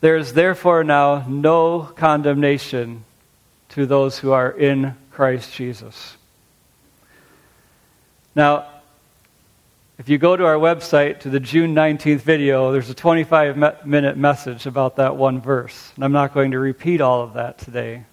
There 0.00 0.16
is 0.16 0.32
therefore 0.32 0.84
now 0.84 1.26
no 1.28 1.80
condemnation 1.82 3.04
to 3.68 3.84
those 3.84 4.18
who 4.18 4.32
are 4.32 4.50
in 4.50 4.96
Christ 5.10 5.52
Jesus. 5.52 6.16
Now, 8.34 8.64
if 9.98 10.10
you 10.10 10.18
go 10.18 10.36
to 10.36 10.44
our 10.44 10.56
website 10.56 11.20
to 11.20 11.30
the 11.30 11.40
June 11.40 11.74
19th 11.74 12.20
video, 12.20 12.70
there's 12.70 12.90
a 12.90 12.94
25 12.94 13.86
minute 13.86 14.16
message 14.18 14.66
about 14.66 14.96
that 14.96 15.16
one 15.16 15.40
verse. 15.40 15.92
And 15.94 16.04
I'm 16.04 16.12
not 16.12 16.34
going 16.34 16.50
to 16.50 16.58
repeat 16.58 17.00
all 17.00 17.22
of 17.22 17.34
that 17.34 17.58
today. 17.58 18.04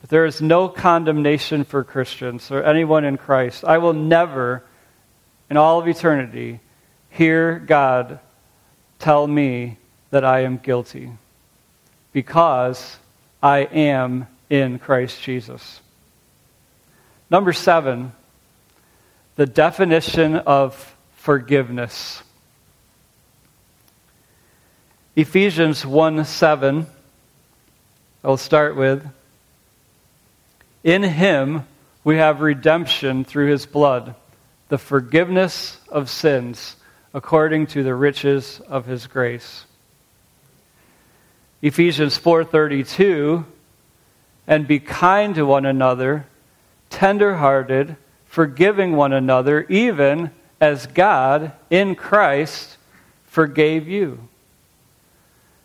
But 0.00 0.10
there 0.10 0.24
is 0.24 0.40
no 0.40 0.68
condemnation 0.68 1.64
for 1.64 1.82
Christians 1.82 2.50
or 2.52 2.62
anyone 2.62 3.04
in 3.04 3.16
Christ. 3.16 3.64
I 3.64 3.78
will 3.78 3.92
never 3.92 4.62
in 5.50 5.56
all 5.56 5.80
of 5.80 5.88
eternity 5.88 6.60
hear 7.10 7.58
God 7.58 8.20
tell 9.00 9.26
me 9.26 9.78
that 10.10 10.24
I 10.24 10.40
am 10.40 10.58
guilty 10.58 11.10
because 12.12 12.96
I 13.42 13.60
am 13.60 14.28
in 14.48 14.78
Christ 14.78 15.20
Jesus. 15.20 15.80
Number 17.30 17.52
seven, 17.52 18.12
the 19.36 19.46
definition 19.46 20.36
of 20.36 20.96
forgiveness. 21.16 22.22
Ephesians 25.16 25.84
1 25.84 26.24
7, 26.24 26.86
I'll 28.22 28.36
start 28.36 28.76
with. 28.76 29.06
In 30.82 31.02
him 31.02 31.66
we 32.02 32.16
have 32.16 32.40
redemption 32.40 33.24
through 33.24 33.50
his 33.50 33.66
blood 33.66 34.14
the 34.68 34.78
forgiveness 34.78 35.78
of 35.88 36.10
sins 36.10 36.76
according 37.12 37.66
to 37.68 37.82
the 37.82 37.94
riches 37.94 38.60
of 38.68 38.86
his 38.86 39.06
grace. 39.06 39.66
Ephesians 41.62 42.18
4:32 42.18 43.44
and 44.46 44.66
be 44.66 44.78
kind 44.78 45.34
to 45.34 45.46
one 45.46 45.64
another, 45.64 46.26
tender-hearted, 46.90 47.96
forgiving 48.34 48.96
one 48.96 49.12
another 49.12 49.64
even 49.68 50.28
as 50.60 50.88
God 50.88 51.52
in 51.70 51.94
Christ 51.94 52.78
forgave 53.26 53.86
you. 53.86 54.28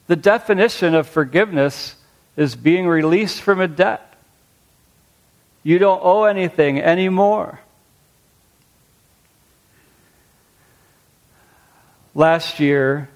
The 0.05 0.15
definition 0.15 0.93
of 0.93 1.10
forgiveness 1.10 1.95
is 2.38 2.55
being 2.55 2.86
released 2.86 3.41
from 3.41 3.60
a 3.60 3.67
debt. 3.67 4.13
You 5.63 5.79
don't 5.79 5.99
owe 6.03 6.25
anything 6.25 6.79
anymore. 6.79 7.60
Last 12.13 12.60
year, 12.60 13.10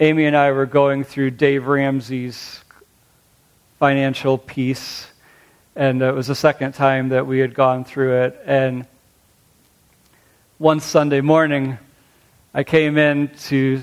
Amy 0.00 0.24
and 0.24 0.34
I 0.34 0.52
were 0.52 0.64
going 0.64 1.04
through 1.04 1.32
Dave 1.32 1.66
Ramsey's 1.66 2.64
Financial 3.78 4.38
Peace, 4.38 5.06
and 5.76 6.02
it 6.02 6.14
was 6.14 6.26
the 6.26 6.34
second 6.34 6.72
time 6.72 7.10
that 7.10 7.26
we 7.26 7.38
had 7.38 7.54
gone 7.54 7.84
through 7.84 8.22
it. 8.22 8.40
And 8.44 8.86
one 10.58 10.80
Sunday 10.80 11.20
morning, 11.20 11.78
I 12.52 12.64
came 12.64 12.98
in 12.98 13.28
to 13.46 13.82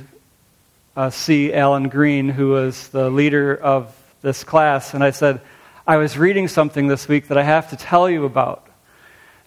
uh, 0.96 1.10
see 1.10 1.54
Alan 1.54 1.90
Green, 1.90 2.30
who 2.30 2.50
was 2.50 2.88
the 2.90 3.10
leader 3.10 3.56
of 3.56 3.96
this 4.22 4.44
class, 4.44 4.94
and 4.94 5.04
I 5.04 5.12
said, 5.12 5.42
I 5.88 5.98
was 5.98 6.18
reading 6.18 6.48
something 6.48 6.88
this 6.88 7.08
week 7.08 7.28
that 7.28 7.38
I 7.38 7.44
have 7.44 7.70
to 7.70 7.76
tell 7.76 8.10
you 8.10 8.26
about. 8.26 8.68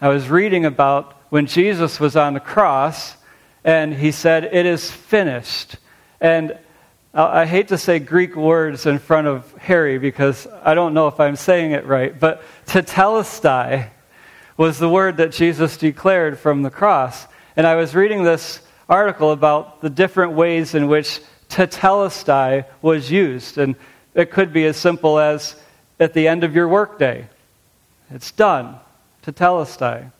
I 0.00 0.08
was 0.08 0.28
reading 0.28 0.64
about 0.64 1.16
when 1.30 1.46
Jesus 1.46 1.98
was 1.98 2.14
on 2.14 2.34
the 2.34 2.40
cross 2.40 3.16
and 3.64 3.92
he 3.92 4.12
said, 4.12 4.44
It 4.44 4.64
is 4.64 4.90
finished. 4.90 5.76
And 6.20 6.56
I 7.20 7.46
hate 7.46 7.68
to 7.68 7.78
say 7.78 7.98
Greek 7.98 8.36
words 8.36 8.86
in 8.86 9.00
front 9.00 9.26
of 9.26 9.52
Harry 9.54 9.98
because 9.98 10.46
I 10.62 10.74
don't 10.74 10.94
know 10.94 11.08
if 11.08 11.18
I'm 11.18 11.34
saying 11.34 11.72
it 11.72 11.84
right, 11.84 12.16
but 12.16 12.44
tetelestai 12.66 13.90
was 14.56 14.78
the 14.78 14.88
word 14.88 15.16
that 15.16 15.32
Jesus 15.32 15.76
declared 15.76 16.38
from 16.38 16.62
the 16.62 16.70
cross. 16.70 17.26
And 17.56 17.66
I 17.66 17.74
was 17.74 17.92
reading 17.92 18.22
this 18.22 18.60
article 18.88 19.32
about 19.32 19.80
the 19.80 19.90
different 19.90 20.34
ways 20.34 20.76
in 20.76 20.86
which 20.86 21.20
tetelestai 21.48 22.66
was 22.82 23.10
used. 23.10 23.58
And 23.58 23.74
it 24.14 24.30
could 24.30 24.52
be 24.52 24.64
as 24.66 24.76
simple 24.76 25.18
as 25.18 25.56
at 25.98 26.14
the 26.14 26.28
end 26.28 26.44
of 26.44 26.54
your 26.54 26.68
workday. 26.68 27.28
It's 28.12 28.30
done. 28.30 28.76
Tetelestai. 29.26 30.12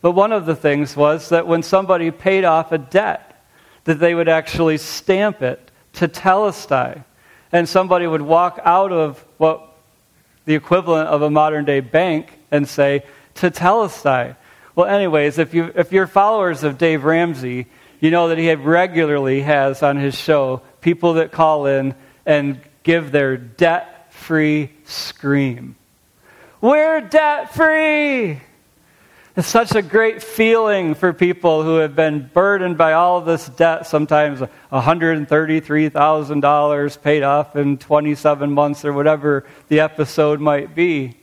But 0.00 0.12
one 0.12 0.30
of 0.30 0.46
the 0.46 0.54
things 0.54 0.96
was 0.96 1.30
that 1.30 1.48
when 1.48 1.64
somebody 1.64 2.12
paid 2.12 2.44
off 2.44 2.70
a 2.70 2.78
debt, 2.78 3.44
that 3.82 3.98
they 3.98 4.14
would 4.14 4.28
actually 4.28 4.78
stamp 4.78 5.42
it 5.42 5.72
tetelestai. 5.96 7.04
And 7.52 7.68
somebody 7.68 8.06
would 8.06 8.22
walk 8.22 8.60
out 8.64 8.92
of 8.92 9.24
what 9.38 9.62
the 10.44 10.54
equivalent 10.54 11.08
of 11.08 11.22
a 11.22 11.30
modern 11.30 11.64
day 11.64 11.80
bank 11.80 12.38
and 12.50 12.68
say, 12.68 13.02
tetelestai. 13.34 14.36
Well, 14.74 14.86
anyways, 14.86 15.38
if, 15.38 15.54
you, 15.54 15.72
if 15.74 15.90
you're 15.90 16.06
followers 16.06 16.62
of 16.62 16.78
Dave 16.78 17.04
Ramsey, 17.04 17.66
you 17.98 18.10
know 18.10 18.28
that 18.28 18.38
he 18.38 18.54
regularly 18.54 19.40
has 19.40 19.82
on 19.82 19.96
his 19.96 20.14
show 20.14 20.62
people 20.80 21.14
that 21.14 21.32
call 21.32 21.66
in 21.66 21.94
and 22.26 22.60
give 22.82 23.10
their 23.10 23.36
debt 23.36 24.12
free 24.12 24.70
scream. 24.84 25.76
We're 26.60 27.00
debt 27.00 27.54
free! 27.54 28.40
It's 29.36 29.48
such 29.48 29.74
a 29.74 29.82
great 29.82 30.22
feeling 30.22 30.94
for 30.94 31.12
people 31.12 31.62
who 31.62 31.76
have 31.76 31.94
been 31.94 32.30
burdened 32.32 32.78
by 32.78 32.94
all 32.94 33.18
of 33.18 33.26
this 33.26 33.46
debt, 33.46 33.86
sometimes 33.86 34.40
$133,000 34.72 37.02
paid 37.02 37.22
off 37.22 37.54
in 37.54 37.76
27 37.76 38.50
months 38.50 38.86
or 38.86 38.94
whatever 38.94 39.44
the 39.68 39.80
episode 39.80 40.40
might 40.40 40.74
be. 40.74 41.18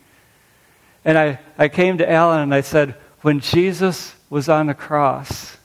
And 1.03 1.17
I, 1.17 1.39
I 1.57 1.69
came 1.69 1.97
to 1.97 2.07
Alan 2.07 2.41
and 2.41 2.53
I 2.53 2.61
said, 2.61 2.93
when 3.21 3.39
Jesus 3.39 4.13
was 4.29 4.47
on 4.47 4.67
the 4.67 4.75
cross, 4.75 5.57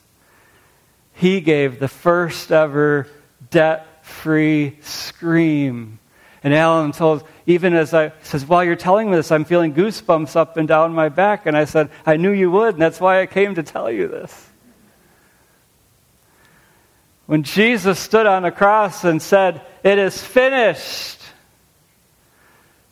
he 1.13 1.43
gave 1.43 1.79
the 1.79 1.87
first 1.87 2.51
ever 2.51 3.09
debt 3.51 4.07
free 4.07 4.79
scream. 4.81 5.99
And 6.43 6.55
Alan 6.55 6.93
told, 6.93 7.25
even 7.49 7.73
as 7.73 7.95
I 7.95 8.13
says, 8.23 8.45
while 8.45 8.63
you're 8.63 8.77
telling 8.77 9.11
me 9.11 9.17
this, 9.17 9.33
I'm 9.33 9.47
feeling 9.47 9.73
goosebumps 9.73 10.37
up 10.37 10.59
and 10.59 10.69
down 10.69 10.93
my 10.93 11.09
back. 11.09 11.47
And 11.47 11.57
I 11.57 11.65
said, 11.65 11.89
I 12.05 12.19
knew 12.19 12.31
you 12.31 12.51
would, 12.51 12.75
and 12.75 12.83
that's 12.83 13.01
why 13.01 13.23
I 13.23 13.27
came 13.27 13.55
to 13.55 13.63
tell 13.63 13.91
you 13.91 14.07
this. 14.07 14.51
When 17.25 17.45
Jesus 17.45 17.99
stood 17.99 18.27
on 18.27 18.43
the 18.43 18.51
cross 18.51 19.03
and 19.03 19.23
said, 19.23 19.63
It 19.83 19.99
is 19.99 20.23
finished, 20.23 21.23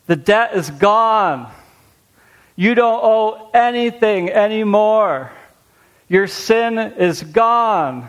the 0.07 0.16
debt 0.16 0.55
is 0.55 0.71
gone. 0.71 1.53
You 2.57 2.75
don't 2.75 3.01
owe 3.03 3.51
anything 3.53 4.31
anymore. 4.31 5.33
Your 6.09 6.27
sin 6.27 6.79
is 6.79 7.23
gone. 7.23 8.09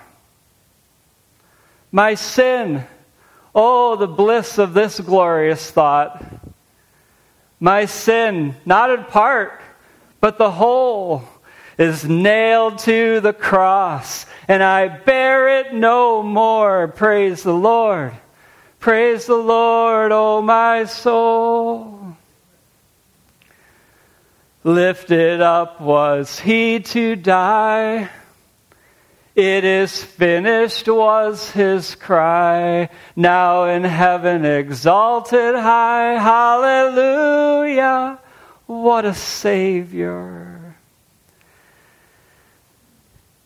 My 1.92 2.14
sin, 2.14 2.86
oh, 3.54 3.98
the 3.98 4.08
bliss 4.08 4.58
of 4.58 4.74
this 4.74 4.98
glorious 5.02 5.70
thought. 5.70 6.37
My 7.60 7.86
sin, 7.86 8.56
not 8.65 8.91
in 8.91 9.04
part, 9.06 9.62
but 10.20 10.38
the 10.38 10.52
whole, 10.52 11.24
is 11.78 12.06
nailed 12.06 12.80
to 12.80 13.20
the 13.20 13.34
cross, 13.34 14.26
and 14.48 14.63
I 14.63 14.88
bear 14.88 15.60
it 15.60 15.74
no 15.74 16.24
more. 16.24 16.88
Praise 16.88 17.43
the 17.43 17.54
Lord. 17.54 18.13
Praise 18.80 19.26
the 19.26 19.36
Lord, 19.36 20.12
O 20.12 20.38
oh 20.38 20.41
my 20.41 20.86
soul. 20.86 22.15
Lifted 24.63 25.41
up 25.41 25.80
was 25.80 26.39
he 26.39 26.80
to 26.80 27.15
die. 27.15 28.10
It 29.38 29.65
is 29.65 30.04
finished 30.04 30.88
was 30.88 31.52
his 31.52 31.93
cry. 31.93 32.89
Now 33.15 33.65
in 33.65 33.84
heaven 33.84 34.45
exalted 34.45 35.54
high. 35.54 36.17
Hallelujah. 36.17 38.17
What 38.65 39.06
a 39.06 39.13
Savior. 39.13 40.76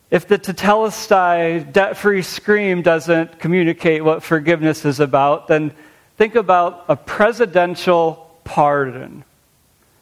If 0.09 0.29
the 0.29 0.39
tetelestai, 0.39 1.73
debt 1.73 1.97
free 1.97 2.21
scream 2.21 2.83
doesn't 2.83 3.39
communicate 3.39 4.01
what 4.01 4.23
forgiveness 4.23 4.85
is 4.85 5.01
about, 5.01 5.49
then 5.49 5.73
think 6.15 6.35
about 6.35 6.85
a 6.87 6.95
presidential 6.95 8.33
pardon. 8.45 9.25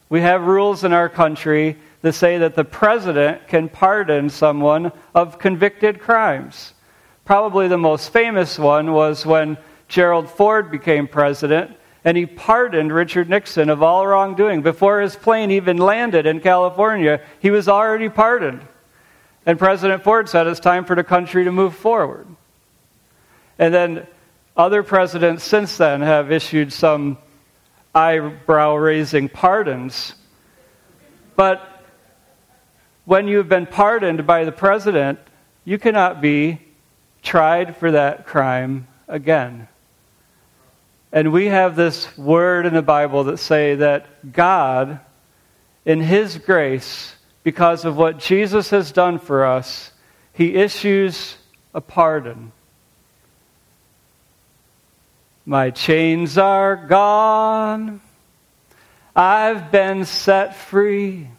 We 0.08 0.22
have 0.22 0.44
rules 0.44 0.84
in 0.84 0.94
our 0.94 1.10
country 1.10 1.78
that 2.02 2.14
say 2.14 2.38
that 2.38 2.56
the 2.56 2.64
president 2.64 3.48
can 3.48 3.70
pardon 3.70 4.30
someone 4.30 4.92
of 5.14 5.40
convicted 5.40 6.00
crimes. 6.00 6.74
Probably 7.26 7.68
the 7.68 7.78
most 7.78 8.12
famous 8.12 8.58
one 8.58 8.94
was 8.94 9.26
when 9.26 9.58
Gerald 9.88 10.30
Ford 10.30 10.72
became 10.72 11.08
president 11.08 11.76
and 12.06 12.16
he 12.16 12.26
pardoned 12.26 12.94
Richard 12.94 13.30
Nixon 13.30 13.70
of 13.70 13.84
all 13.84 14.08
wrongdoing. 14.08 14.62
Before 14.62 15.02
his 15.02 15.16
plane 15.16 15.52
even 15.52 15.78
landed 15.78 16.26
in 16.26 16.40
California, 16.40 17.22
he 17.40 17.52
was 17.52 17.68
already 17.68 18.08
pardoned. 18.08 18.66
And 19.46 19.60
President 19.60 20.04
Ford 20.04 20.30
said 20.30 20.48
it's 20.48 20.60
time 20.60 20.86
for 20.86 20.96
the 20.96 21.04
country 21.04 21.44
to 21.44 21.52
move 21.52 21.76
forward. 21.76 22.28
And 23.58 23.74
then 23.74 24.08
other 24.56 24.84
presidents 24.84 25.44
since 25.44 25.78
then 25.78 26.02
have 26.02 26.32
issued 26.32 26.72
some 26.72 27.18
eyebrow 27.94 28.76
raising 28.76 29.28
pardons. 29.28 30.16
But 31.36 31.69
when 33.10 33.28
you've 33.28 33.50
been 33.50 33.66
pardoned 33.66 34.28
by 34.28 34.44
the 34.46 34.52
president, 34.52 35.18
you 35.66 35.80
cannot 35.80 36.22
be 36.22 36.62
tried 37.24 37.76
for 37.76 37.90
that 37.90 38.28
crime 38.28 38.88
again. 39.08 39.68
And 41.12 41.32
we 41.32 41.48
have 41.48 41.76
this 41.76 42.16
word 42.20 42.68
in 42.68 42.76
the 42.76 42.84
Bible 42.84 43.24
that 43.24 43.40
say 43.40 43.74
that 43.74 44.32
God, 44.32 45.00
in 45.86 46.02
his 46.02 46.38
grace, 46.38 47.16
because 47.42 47.84
of 47.84 47.98
what 47.98 48.20
Jesus 48.20 48.70
has 48.70 48.92
done 48.92 49.18
for 49.18 49.44
us, 49.44 49.92
he 50.32 50.54
issues 50.54 51.36
a 51.74 51.82
pardon. 51.82 52.52
My 55.48 55.72
chains 55.72 56.38
are 56.38 56.76
gone. 56.76 58.02
I've 59.16 59.72
been 59.72 60.06
set 60.06 60.56
free. 60.56 61.30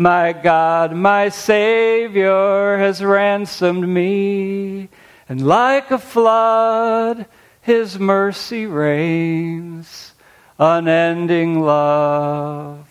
My 0.00 0.32
God, 0.32 0.94
my 0.94 1.28
Savior 1.28 2.78
has 2.78 3.02
ransomed 3.02 3.88
me. 3.88 4.88
And 5.28 5.44
like 5.44 5.90
a 5.90 5.98
flood, 5.98 7.26
His 7.62 7.98
mercy 7.98 8.66
reigns. 8.66 10.14
Unending 10.56 11.60
love, 11.60 12.86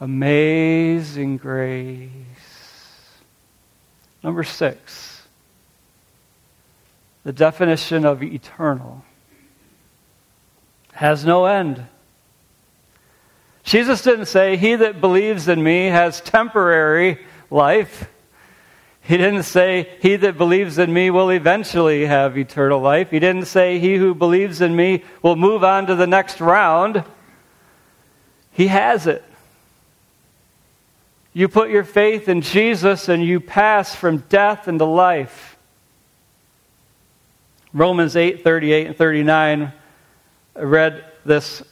amazing 0.00 1.38
grace. 1.38 2.10
Number 4.22 4.44
six, 4.44 5.26
the 7.24 7.32
definition 7.32 8.04
of 8.04 8.22
eternal 8.22 9.04
has 10.92 11.24
no 11.24 11.46
end. 11.46 11.84
Jesus 13.64 14.02
didn't 14.02 14.26
say, 14.26 14.56
He 14.56 14.76
that 14.76 15.00
believes 15.00 15.48
in 15.48 15.62
me 15.62 15.86
has 15.86 16.20
temporary 16.20 17.18
life. 17.50 18.08
He 19.00 19.16
didn't 19.16 19.44
say, 19.44 19.88
He 20.00 20.16
that 20.16 20.38
believes 20.38 20.78
in 20.78 20.92
me 20.92 21.10
will 21.10 21.30
eventually 21.30 22.06
have 22.06 22.38
eternal 22.38 22.80
life. 22.80 23.10
He 23.10 23.18
didn't 23.18 23.46
say, 23.46 23.78
He 23.78 23.96
who 23.96 24.14
believes 24.14 24.60
in 24.60 24.76
me 24.76 25.02
will 25.22 25.36
move 25.36 25.64
on 25.64 25.86
to 25.86 25.94
the 25.94 26.06
next 26.06 26.40
round. 26.40 27.04
He 28.52 28.68
has 28.68 29.06
it. 29.06 29.24
You 31.32 31.48
put 31.48 31.70
your 31.70 31.84
faith 31.84 32.28
in 32.28 32.42
Jesus 32.42 33.08
and 33.08 33.24
you 33.24 33.40
pass 33.40 33.94
from 33.94 34.18
death 34.28 34.68
into 34.68 34.84
life. 34.84 35.56
Romans 37.72 38.14
8 38.14 38.44
38 38.44 38.86
and 38.86 38.96
39 38.96 39.72
I 40.56 40.62
read 40.62 41.04
this 41.24 41.62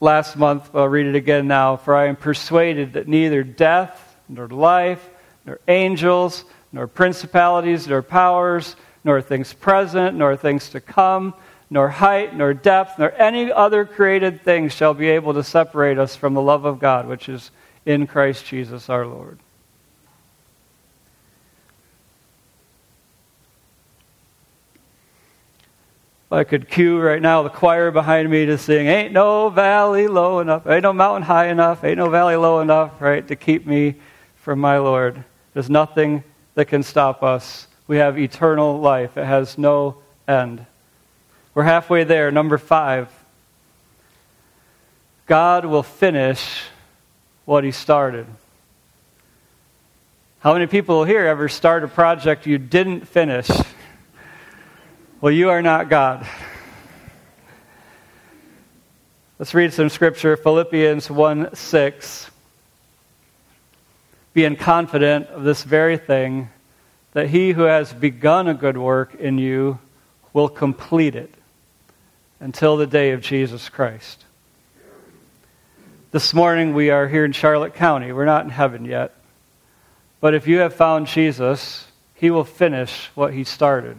last 0.00 0.36
month. 0.36 0.70
I'll 0.74 0.88
read 0.88 1.06
it 1.06 1.14
again 1.14 1.48
now. 1.48 1.76
For 1.76 1.94
I 1.94 2.06
am 2.06 2.16
persuaded 2.16 2.94
that 2.94 3.08
neither 3.08 3.42
death, 3.42 4.16
nor 4.28 4.48
life, 4.48 5.08
nor 5.46 5.60
angels, 5.68 6.44
nor 6.72 6.86
principalities, 6.86 7.88
nor 7.88 8.02
powers, 8.02 8.76
nor 9.04 9.22
things 9.22 9.52
present, 9.52 10.16
nor 10.16 10.36
things 10.36 10.70
to 10.70 10.80
come, 10.80 11.34
nor 11.70 11.88
height, 11.88 12.36
nor 12.36 12.54
depth, 12.54 12.98
nor 12.98 13.12
any 13.12 13.50
other 13.52 13.84
created 13.84 14.42
thing 14.42 14.68
shall 14.68 14.94
be 14.94 15.08
able 15.08 15.34
to 15.34 15.42
separate 15.42 15.98
us 15.98 16.16
from 16.16 16.34
the 16.34 16.42
love 16.42 16.64
of 16.64 16.78
God, 16.78 17.06
which 17.08 17.28
is 17.28 17.50
in 17.86 18.06
Christ 18.06 18.44
Jesus 18.46 18.88
our 18.88 19.06
Lord. 19.06 19.38
I 26.30 26.44
could 26.44 26.68
cue 26.68 27.00
right 27.00 27.22
now 27.22 27.42
the 27.42 27.48
choir 27.48 27.90
behind 27.90 28.28
me 28.28 28.44
to 28.46 28.58
sing, 28.58 28.86
Ain't 28.86 29.12
no 29.12 29.48
valley 29.48 30.08
low 30.08 30.40
enough, 30.40 30.66
ain't 30.66 30.82
no 30.82 30.92
mountain 30.92 31.22
high 31.22 31.46
enough, 31.46 31.84
ain't 31.84 31.96
no 31.96 32.10
valley 32.10 32.36
low 32.36 32.60
enough, 32.60 33.00
right, 33.00 33.26
to 33.28 33.36
keep 33.36 33.66
me 33.66 33.94
from 34.36 34.58
my 34.58 34.76
Lord. 34.78 35.24
There's 35.54 35.70
nothing 35.70 36.22
that 36.54 36.66
can 36.66 36.82
stop 36.82 37.22
us. 37.22 37.66
We 37.86 37.96
have 37.96 38.18
eternal 38.18 38.78
life, 38.78 39.16
it 39.16 39.24
has 39.24 39.56
no 39.56 39.96
end. 40.26 40.66
We're 41.54 41.62
halfway 41.64 42.04
there. 42.04 42.30
Number 42.30 42.58
five 42.58 43.08
God 45.26 45.64
will 45.64 45.82
finish 45.82 46.62
what 47.44 47.64
He 47.64 47.70
started. 47.70 48.26
How 50.40 50.52
many 50.52 50.66
people 50.66 51.04
here 51.04 51.26
ever 51.26 51.48
start 51.48 51.84
a 51.84 51.88
project 51.88 52.46
you 52.46 52.58
didn't 52.58 53.08
finish? 53.08 53.50
Well, 55.20 55.32
you 55.32 55.50
are 55.50 55.62
not 55.62 55.88
God. 55.88 56.24
Let's 59.40 59.52
read 59.52 59.72
some 59.72 59.88
scripture 59.88 60.36
Philippians 60.36 61.10
1 61.10 61.56
6. 61.56 62.30
Being 64.32 64.54
confident 64.54 65.26
of 65.30 65.42
this 65.42 65.64
very 65.64 65.96
thing, 65.96 66.50
that 67.14 67.30
he 67.30 67.50
who 67.50 67.62
has 67.62 67.92
begun 67.92 68.46
a 68.46 68.54
good 68.54 68.78
work 68.78 69.16
in 69.16 69.38
you 69.38 69.80
will 70.32 70.48
complete 70.48 71.16
it 71.16 71.34
until 72.38 72.76
the 72.76 72.86
day 72.86 73.10
of 73.10 73.20
Jesus 73.20 73.68
Christ. 73.68 74.24
This 76.12 76.32
morning 76.32 76.74
we 76.74 76.90
are 76.90 77.08
here 77.08 77.24
in 77.24 77.32
Charlotte 77.32 77.74
County. 77.74 78.12
We're 78.12 78.24
not 78.24 78.44
in 78.44 78.50
heaven 78.50 78.84
yet. 78.84 79.16
But 80.20 80.34
if 80.34 80.46
you 80.46 80.58
have 80.58 80.74
found 80.74 81.08
Jesus, 81.08 81.88
he 82.14 82.30
will 82.30 82.44
finish 82.44 83.10
what 83.16 83.34
he 83.34 83.42
started 83.42 83.96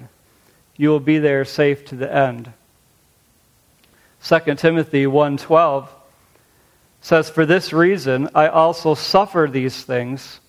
you 0.80 0.90
will 0.90 1.02
be 1.02 1.20
there 1.20 1.44
safe 1.44 1.84
to 1.84 1.96
the 1.96 2.12
end. 2.12 2.54
2 4.24 4.56
Timothy 4.56 5.06
1:12 5.06 5.90
says 7.02 7.30
for 7.30 7.46
this 7.46 7.74
reason 7.74 8.30
I 8.34 8.48
also 8.48 8.94
suffer 8.94 9.50
these 9.52 9.84
things 9.84 10.40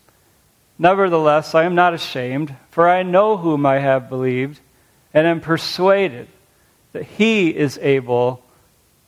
nevertheless 0.79 1.53
I 1.55 1.65
am 1.65 1.75
not 1.75 1.95
ashamed 1.95 2.55
for 2.71 2.89
I 2.89 3.03
know 3.03 3.37
whom 3.37 3.67
I 3.67 3.81
have 3.81 4.09
believed 4.09 4.61
and 5.13 5.27
am 5.27 5.41
persuaded 5.41 6.29
that 6.93 7.03
he 7.03 7.49
is 7.49 7.77
able 7.79 8.45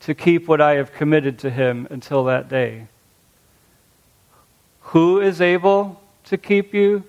to 0.00 0.14
keep 0.14 0.48
what 0.48 0.61
I 0.61 0.74
have 0.74 0.92
committed 0.92 1.38
to 1.40 1.50
him 1.50 1.87
until 1.88 2.24
that 2.24 2.48
day. 2.48 2.88
Who 4.90 5.20
is 5.20 5.40
able 5.40 6.02
to 6.24 6.37
keep 6.37 6.74
you? 6.74 7.04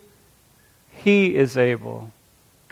He 0.92 1.36
is 1.36 1.58
able. 1.58 2.12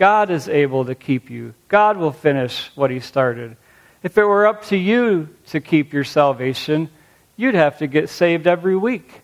God 0.01 0.31
is 0.31 0.49
able 0.49 0.85
to 0.85 0.95
keep 0.95 1.29
you. 1.29 1.53
God 1.67 1.95
will 1.95 2.11
finish 2.11 2.71
what 2.73 2.89
He 2.89 2.99
started. 2.99 3.55
If 4.01 4.17
it 4.17 4.23
were 4.23 4.47
up 4.47 4.65
to 4.69 4.75
you 4.75 5.29
to 5.49 5.61
keep 5.61 5.93
your 5.93 6.03
salvation, 6.03 6.89
you'd 7.37 7.53
have 7.53 7.77
to 7.77 7.85
get 7.85 8.09
saved 8.09 8.47
every 8.47 8.75
week. 8.75 9.21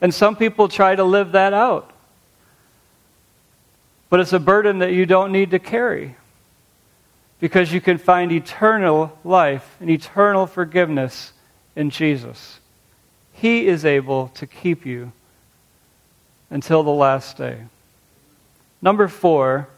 And 0.00 0.14
some 0.14 0.34
people 0.34 0.68
try 0.68 0.96
to 0.96 1.04
live 1.04 1.32
that 1.32 1.52
out. 1.52 1.92
But 4.08 4.20
it's 4.20 4.32
a 4.32 4.38
burden 4.38 4.78
that 4.78 4.94
you 4.94 5.04
don't 5.04 5.30
need 5.30 5.50
to 5.50 5.58
carry 5.58 6.16
because 7.38 7.70
you 7.70 7.82
can 7.82 7.98
find 7.98 8.32
eternal 8.32 9.18
life 9.24 9.76
and 9.78 9.90
eternal 9.90 10.46
forgiveness 10.46 11.34
in 11.76 11.90
Jesus. 11.90 12.60
He 13.34 13.66
is 13.66 13.84
able 13.84 14.28
to 14.28 14.46
keep 14.46 14.86
you 14.86 15.12
until 16.48 16.82
the 16.82 16.88
last 16.88 17.36
day. 17.36 17.66
Number 18.82 19.08
four, 19.08 19.68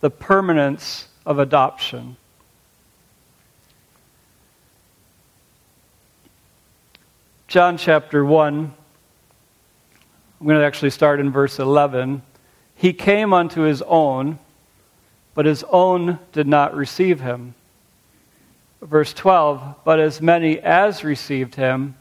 the 0.00 0.10
permanence 0.10 1.06
of 1.24 1.38
adoption. 1.38 2.16
John 7.46 7.76
chapter 7.76 8.24
1, 8.24 8.74
I'm 10.40 10.46
going 10.46 10.58
to 10.58 10.64
actually 10.64 10.90
start 10.90 11.20
in 11.20 11.30
verse 11.30 11.58
11. 11.58 12.22
He 12.74 12.92
came 12.92 13.32
unto 13.32 13.62
his 13.62 13.82
own, 13.82 14.38
but 15.34 15.46
his 15.46 15.64
own 15.70 16.18
did 16.32 16.46
not 16.46 16.74
receive 16.74 17.20
him. 17.20 17.54
Verse 18.80 19.12
12, 19.12 19.76
but 19.84 20.00
as 20.00 20.20
many 20.20 20.58
as 20.58 21.04
received 21.04 21.56
him, 21.56 21.96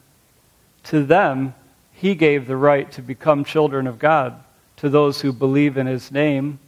to 0.84 1.04
them 1.04 1.54
he 1.92 2.16
gave 2.16 2.48
the 2.48 2.56
right 2.56 2.92
to 2.94 3.02
become 3.02 3.44
children 3.44 3.86
of 3.86 4.00
God 4.00 4.42
to 4.80 4.90
those 4.90 5.22
who 5.22 5.34
believe 5.34 5.78
in 5.78 5.88
his 5.88 6.12
name. 6.12 6.60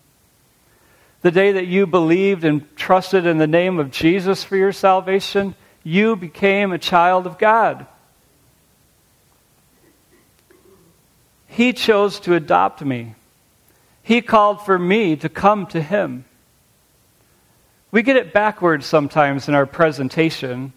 The 1.21 1.31
day 1.31 1.53
that 1.53 1.67
you 1.67 1.87
believed 1.87 2.43
and 2.43 2.75
trusted 2.75 3.25
in 3.25 3.37
the 3.37 3.47
name 3.47 3.79
of 3.79 3.91
Jesus 3.91 4.43
for 4.43 4.57
your 4.57 4.71
salvation, 4.71 5.55
you 5.83 6.15
became 6.15 6.71
a 6.71 6.77
child 6.77 7.25
of 7.25 7.37
God. 7.37 7.85
He 11.47 11.73
chose 11.73 12.19
to 12.21 12.33
adopt 12.33 12.83
me. 12.83 13.15
He 14.03 14.21
called 14.21 14.65
for 14.65 14.79
me 14.79 15.15
to 15.17 15.29
come 15.29 15.67
to 15.67 15.81
him. 15.81 16.25
We 17.91 18.03
get 18.03 18.15
it 18.15 18.33
backwards 18.33 18.85
sometimes 18.85 19.47
in 19.47 19.53
our 19.53 19.65
presentation. 19.65 20.73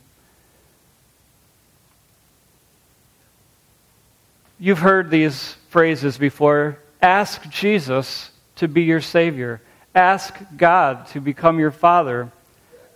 You've 4.58 4.80
heard 4.80 5.10
these 5.10 5.56
phrases 5.70 6.18
before 6.18 6.78
Ask 7.04 7.50
Jesus 7.50 8.30
to 8.56 8.66
be 8.66 8.84
your 8.84 9.02
Savior. 9.02 9.60
Ask 9.94 10.34
God 10.56 11.06
to 11.08 11.20
become 11.20 11.58
your 11.58 11.70
Father. 11.70 12.32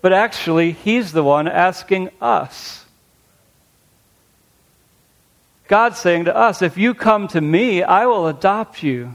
But 0.00 0.14
actually, 0.14 0.72
He's 0.72 1.12
the 1.12 1.22
one 1.22 1.46
asking 1.46 2.08
us. 2.18 2.86
God's 5.66 5.98
saying 5.98 6.24
to 6.24 6.34
us, 6.34 6.62
if 6.62 6.78
you 6.78 6.94
come 6.94 7.28
to 7.28 7.40
me, 7.42 7.82
I 7.82 8.06
will 8.06 8.28
adopt 8.28 8.82
you. 8.82 9.14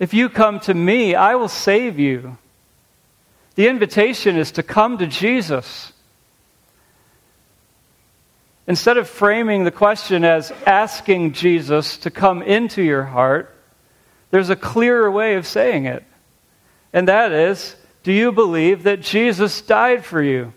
If 0.00 0.14
you 0.14 0.28
come 0.28 0.58
to 0.60 0.74
me, 0.74 1.14
I 1.14 1.36
will 1.36 1.46
save 1.46 1.96
you. 1.96 2.38
The 3.54 3.68
invitation 3.68 4.36
is 4.36 4.50
to 4.52 4.64
come 4.64 4.98
to 4.98 5.06
Jesus. 5.06 5.92
Instead 8.66 8.96
of 8.96 9.08
framing 9.08 9.62
the 9.62 9.70
question 9.70 10.24
as 10.24 10.50
asking 10.66 11.34
Jesus 11.34 11.98
to 11.98 12.10
come 12.10 12.42
into 12.42 12.82
your 12.82 13.04
heart, 13.04 13.58
there's 14.30 14.50
a 14.50 14.56
clearer 14.56 15.10
way 15.10 15.34
of 15.34 15.46
saying 15.46 15.86
it. 15.86 16.04
And 16.92 17.08
that 17.08 17.32
is 17.32 17.76
do 18.02 18.12
you 18.12 18.32
believe 18.32 18.84
that 18.84 19.00
Jesus 19.00 19.60
died 19.60 20.04
for 20.04 20.22
you? 20.22 20.52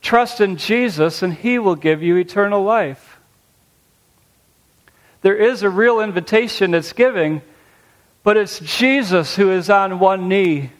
Trust 0.00 0.40
in 0.40 0.56
Jesus, 0.56 1.22
and 1.22 1.34
He 1.34 1.58
will 1.58 1.74
give 1.74 2.02
you 2.02 2.16
eternal 2.16 2.62
life. 2.62 3.18
There 5.22 5.36
is 5.36 5.62
a 5.62 5.68
real 5.68 6.00
invitation 6.00 6.70
that's 6.70 6.92
giving, 6.92 7.42
but 8.22 8.36
it's 8.36 8.60
Jesus 8.60 9.36
who 9.36 9.50
is 9.50 9.68
on 9.68 9.98
one 9.98 10.28
knee, 10.28 10.70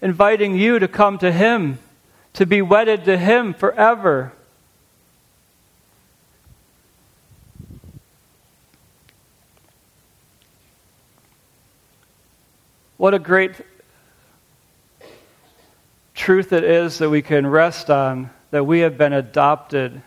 inviting 0.00 0.54
you 0.56 0.78
to 0.78 0.86
come 0.86 1.18
to 1.18 1.32
Him, 1.32 1.78
to 2.34 2.46
be 2.46 2.62
wedded 2.62 3.06
to 3.06 3.16
Him 3.16 3.54
forever. 3.54 4.32
What 12.98 13.14
a 13.14 13.20
great 13.20 13.52
truth 16.16 16.52
it 16.52 16.64
is 16.64 16.98
that 16.98 17.08
we 17.08 17.22
can 17.22 17.46
rest 17.46 17.90
on 17.90 18.30
that 18.50 18.64
we 18.64 18.80
have 18.80 18.98
been 18.98 19.12
adopted 19.12 20.02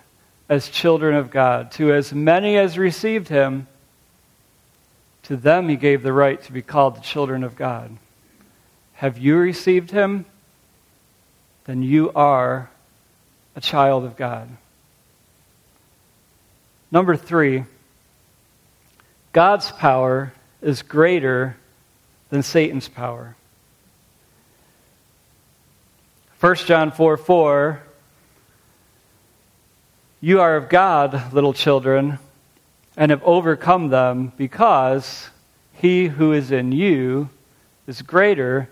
as 0.49 0.67
children 0.67 1.15
of 1.15 1.31
God. 1.31 1.71
To 1.73 1.93
as 1.93 2.13
many 2.13 2.57
as 2.57 2.77
received 2.77 3.29
him, 3.29 3.67
to 5.23 5.37
them 5.37 5.69
he 5.69 5.77
gave 5.77 6.03
the 6.03 6.11
right 6.11 6.41
to 6.43 6.51
be 6.51 6.61
called 6.61 6.97
the 6.97 7.01
children 7.01 7.45
of 7.45 7.55
God. 7.55 7.95
Have 8.95 9.17
you 9.17 9.37
received 9.37 9.91
him? 9.91 10.25
Then 11.63 11.83
you 11.83 12.11
are 12.11 12.69
a 13.55 13.61
child 13.61 14.03
of 14.03 14.17
God. 14.17 14.49
Number 16.91 17.15
three, 17.15 17.63
God's 19.31 19.71
power 19.71 20.33
is 20.61 20.81
greater 20.81 21.55
than 22.31 22.41
Satan's 22.41 22.87
power. 22.87 23.35
1 26.39 26.55
John 26.55 26.91
4 26.91 27.17
4 27.17 27.83
You 30.21 30.41
are 30.41 30.55
of 30.55 30.69
God, 30.69 31.33
little 31.33 31.53
children, 31.53 32.17
and 32.97 33.11
have 33.11 33.21
overcome 33.23 33.89
them, 33.89 34.31
because 34.37 35.29
he 35.73 36.07
who 36.07 36.31
is 36.31 36.51
in 36.51 36.71
you 36.71 37.29
is 37.85 38.01
greater 38.01 38.69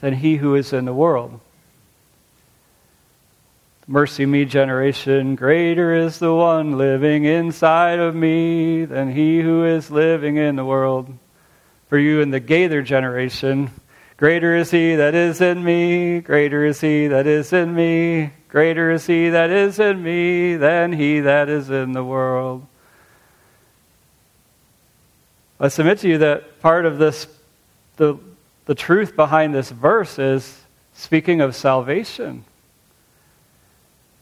than 0.00 0.14
he 0.14 0.36
who 0.36 0.54
is 0.54 0.72
in 0.72 0.84
the 0.86 0.94
world. 0.94 1.38
MercyMe, 3.88 4.48
generation, 4.48 5.36
greater 5.36 5.94
is 5.94 6.18
the 6.18 6.34
one 6.34 6.76
living 6.76 7.24
inside 7.24 8.00
of 8.00 8.16
me 8.16 8.84
than 8.84 9.12
he 9.12 9.40
who 9.40 9.64
is 9.64 9.90
living 9.90 10.38
in 10.38 10.56
the 10.56 10.64
world 10.64 11.16
for 11.88 11.98
you 11.98 12.20
in 12.20 12.30
the 12.30 12.40
Gaither 12.40 12.82
generation. 12.82 13.70
Greater 14.16 14.56
is 14.56 14.70
he 14.70 14.96
that 14.96 15.14
is 15.14 15.40
in 15.40 15.62
me, 15.62 16.20
greater 16.20 16.64
is 16.64 16.80
he 16.80 17.08
that 17.08 17.26
is 17.26 17.52
in 17.52 17.74
me, 17.74 18.32
greater 18.48 18.90
is 18.90 19.06
he 19.06 19.28
that 19.28 19.50
is 19.50 19.78
in 19.78 20.02
me 20.02 20.56
than 20.56 20.92
he 20.92 21.20
that 21.20 21.48
is 21.48 21.68
in 21.68 21.92
the 21.92 22.04
world. 22.04 22.66
I 25.60 25.68
submit 25.68 25.98
to 25.98 26.08
you 26.08 26.18
that 26.18 26.60
part 26.60 26.86
of 26.86 26.98
this, 26.98 27.26
the, 27.96 28.18
the 28.64 28.74
truth 28.74 29.16
behind 29.16 29.54
this 29.54 29.70
verse 29.70 30.18
is 30.18 30.62
speaking 30.94 31.40
of 31.40 31.54
salvation. 31.54 32.44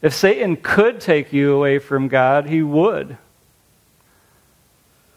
If 0.03 0.13
Satan 0.13 0.57
could 0.57 1.01
take 1.01 1.33
you 1.33 1.55
away 1.55 1.79
from 1.79 2.09
God, 2.09 2.47
he 2.47 2.63
would. 2.63 3.17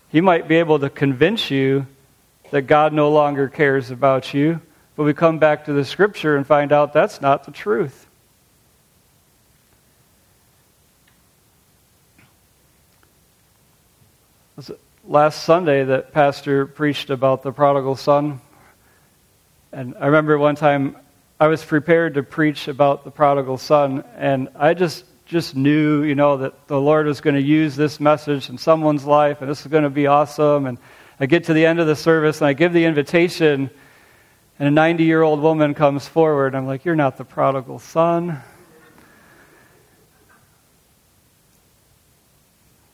He 0.09 0.21
might 0.21 0.47
be 0.47 0.55
able 0.55 0.79
to 0.79 0.89
convince 0.89 1.51
you 1.51 1.87
that 2.51 2.63
God 2.63 2.93
no 2.93 3.11
longer 3.11 3.47
cares 3.47 3.91
about 3.91 4.33
you. 4.33 4.61
But 4.95 5.03
we 5.03 5.13
come 5.13 5.37
back 5.37 5.65
to 5.65 5.73
the 5.73 5.85
scripture 5.85 6.35
and 6.35 6.45
find 6.45 6.71
out 6.71 6.93
that's 6.93 7.21
not 7.21 7.43
the 7.43 7.51
truth. 7.51 8.07
Last 15.05 15.43
Sunday 15.43 15.83
that 15.83 16.11
Pastor 16.11 16.65
preached 16.65 17.11
about 17.11 17.43
the 17.43 17.51
prodigal 17.51 17.95
son? 17.95 18.41
And 19.71 19.95
I 19.99 20.07
remember 20.07 20.37
one 20.37 20.55
time 20.55 20.97
I 21.39 21.47
was 21.47 21.63
prepared 21.63 22.15
to 22.15 22.23
preach 22.23 22.67
about 22.67 23.03
the 23.03 23.11
prodigal 23.11 23.59
son, 23.59 24.03
and 24.15 24.49
I 24.55 24.73
just 24.73 25.05
just 25.27 25.55
knew, 25.55 26.03
you 26.03 26.15
know, 26.15 26.37
that 26.37 26.67
the 26.67 26.79
Lord 26.79 27.05
was 27.05 27.21
going 27.21 27.35
to 27.35 27.41
use 27.41 27.75
this 27.75 27.99
message 27.99 28.49
in 28.49 28.57
someone's 28.57 29.05
life, 29.05 29.41
and 29.41 29.49
this 29.49 29.61
is 29.61 29.67
going 29.67 29.83
to 29.83 29.89
be 29.89 30.07
awesome. 30.07 30.65
And 30.65 30.77
I 31.19 31.25
get 31.25 31.45
to 31.45 31.53
the 31.53 31.65
end 31.65 31.79
of 31.79 31.87
the 31.87 31.95
service 31.95 32.41
and 32.41 32.47
I 32.47 32.53
give 32.53 32.73
the 32.73 32.85
invitation, 32.85 33.69
and 34.59 34.67
a 34.67 34.71
90 34.71 35.03
year 35.03 35.21
old 35.21 35.41
woman 35.41 35.73
comes 35.73 36.07
forward. 36.07 36.55
I'm 36.55 36.67
like, 36.67 36.85
You're 36.85 36.95
not 36.95 37.17
the 37.17 37.25
prodigal 37.25 37.79
son. 37.79 38.41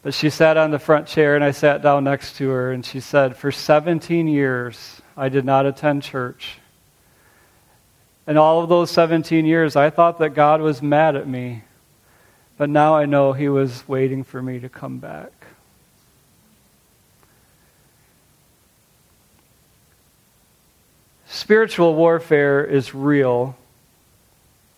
But 0.04 0.14
she 0.14 0.30
sat 0.30 0.58
on 0.58 0.72
the 0.72 0.80
front 0.80 1.08
chair, 1.08 1.36
and 1.36 1.44
I 1.44 1.52
sat 1.52 1.82
down 1.82 2.04
next 2.04 2.36
to 2.38 2.50
her, 2.50 2.74
and 2.74 2.86
she 2.86 3.00
said, 3.00 3.38
For 3.38 3.54
17 3.54 4.28
years, 4.28 5.02
I 5.16 5.30
did 5.30 5.46
not 5.46 5.66
attend 5.66 6.04
church. 6.04 6.58
And 8.28 8.38
all 8.38 8.62
of 8.62 8.68
those 8.68 8.92
17 8.92 9.46
years, 9.46 9.78
I 9.78 9.90
thought 9.90 10.20
that 10.20 10.32
God 10.32 10.60
was 10.60 10.82
mad 10.82 11.16
at 11.16 11.28
me. 11.28 11.64
But 12.58 12.70
now 12.70 12.96
I 12.96 13.06
know 13.06 13.32
He 13.32 13.48
was 13.48 13.88
waiting 13.88 14.26
for 14.26 14.42
me 14.42 14.60
to 14.60 14.68
come 14.68 15.00
back. 15.00 15.43
Spiritual 21.34 21.96
warfare 21.96 22.64
is 22.64 22.94
real. 22.94 23.58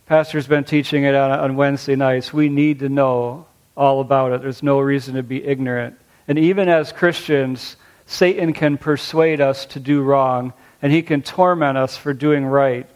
Pastor's 0.06 0.48
been 0.48 0.64
teaching 0.64 1.04
it 1.04 1.14
on, 1.14 1.30
on 1.30 1.58
Wednesday 1.58 1.98
nights. 1.98 2.32
We 2.32 2.48
need 2.48 2.80
to 2.80 2.88
know 2.88 3.46
all 3.76 4.00
about 4.00 4.32
it. 4.32 4.42
There's 4.42 4.64
no 4.64 4.80
reason 4.80 5.16
to 5.16 5.22
be 5.22 5.44
ignorant. 5.44 5.98
And 6.30 6.40
even 6.40 6.70
as 6.70 6.94
Christians, 6.94 7.76
Satan 8.06 8.54
can 8.54 8.78
persuade 8.78 9.42
us 9.42 9.66
to 9.66 9.82
do 9.82 10.02
wrong, 10.02 10.54
and 10.82 10.94
he 10.94 11.02
can 11.02 11.22
torment 11.22 11.78
us 11.78 11.98
for 11.98 12.14
doing 12.14 12.46
right. 12.46 12.88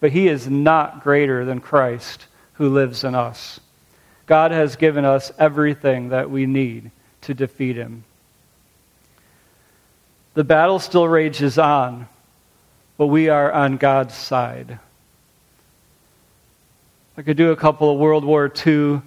But 0.00 0.12
he 0.12 0.28
is 0.28 0.46
not 0.46 1.02
greater 1.02 1.46
than 1.46 1.60
Christ 1.60 2.26
who 2.54 2.68
lives 2.68 3.04
in 3.04 3.14
us. 3.14 3.58
God 4.26 4.50
has 4.50 4.76
given 4.76 5.06
us 5.06 5.32
everything 5.38 6.10
that 6.10 6.30
we 6.30 6.44
need 6.44 6.90
to 7.22 7.32
defeat 7.32 7.76
him. 7.76 8.04
The 10.34 10.44
battle 10.44 10.78
still 10.78 11.08
rages 11.08 11.58
on, 11.58 12.06
but 13.02 13.08
we 13.08 13.28
are 13.28 13.50
on 13.50 13.78
God's 13.78 14.14
side. 14.14 14.78
I 17.16 17.22
could 17.22 17.36
do 17.36 17.50
a 17.50 17.56
couple 17.56 17.90
of 17.90 17.98
World 17.98 18.24
War 18.24 18.48
II 18.64 19.02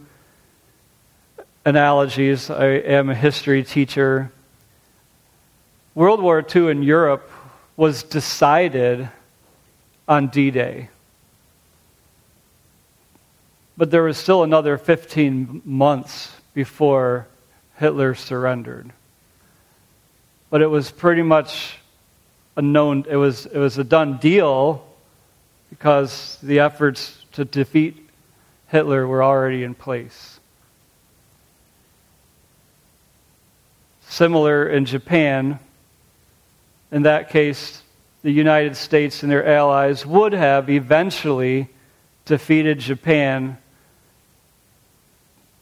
analogies. 1.63 2.49
I 2.49 2.65
am 2.65 3.09
a 3.09 3.15
history 3.15 3.63
teacher. 3.63 4.33
World 5.93 6.21
War 6.21 6.45
II 6.53 6.71
in 6.71 6.83
Europe 6.83 7.31
was 7.77 8.03
decided 8.03 9.07
on 10.09 10.27
D 10.27 10.51
Day. 10.51 10.89
But 13.77 13.91
there 13.91 14.03
was 14.03 14.17
still 14.17 14.43
another 14.43 14.77
15 14.77 15.61
months 15.63 16.35
before 16.53 17.27
Hitler 17.77 18.13
surrendered. 18.13 18.91
But 20.49 20.61
it 20.61 20.67
was 20.67 20.91
pretty 20.91 21.21
much 21.21 21.77
a 22.55 22.61
known, 22.61 23.05
it 23.09 23.15
was, 23.15 23.45
it 23.45 23.57
was 23.57 23.77
a 23.77 23.83
done 23.83 24.17
deal 24.17 24.85
because 25.69 26.37
the 26.41 26.59
efforts 26.59 27.17
to 27.33 27.45
defeat 27.45 28.09
Hitler 28.67 29.05
were 29.05 29.23
already 29.23 29.63
in 29.63 29.73
place. 29.73 30.39
Similar 34.07 34.69
in 34.69 34.85
Japan, 34.85 35.59
in 36.91 37.03
that 37.03 37.29
case, 37.29 37.81
the 38.21 38.31
United 38.31 38.77
States 38.77 39.21
and 39.23 39.31
their 39.31 39.45
allies 39.45 40.05
would 40.05 40.33
have 40.33 40.69
eventually 40.69 41.67
defeated 42.23 42.79
Japan, 42.79 43.57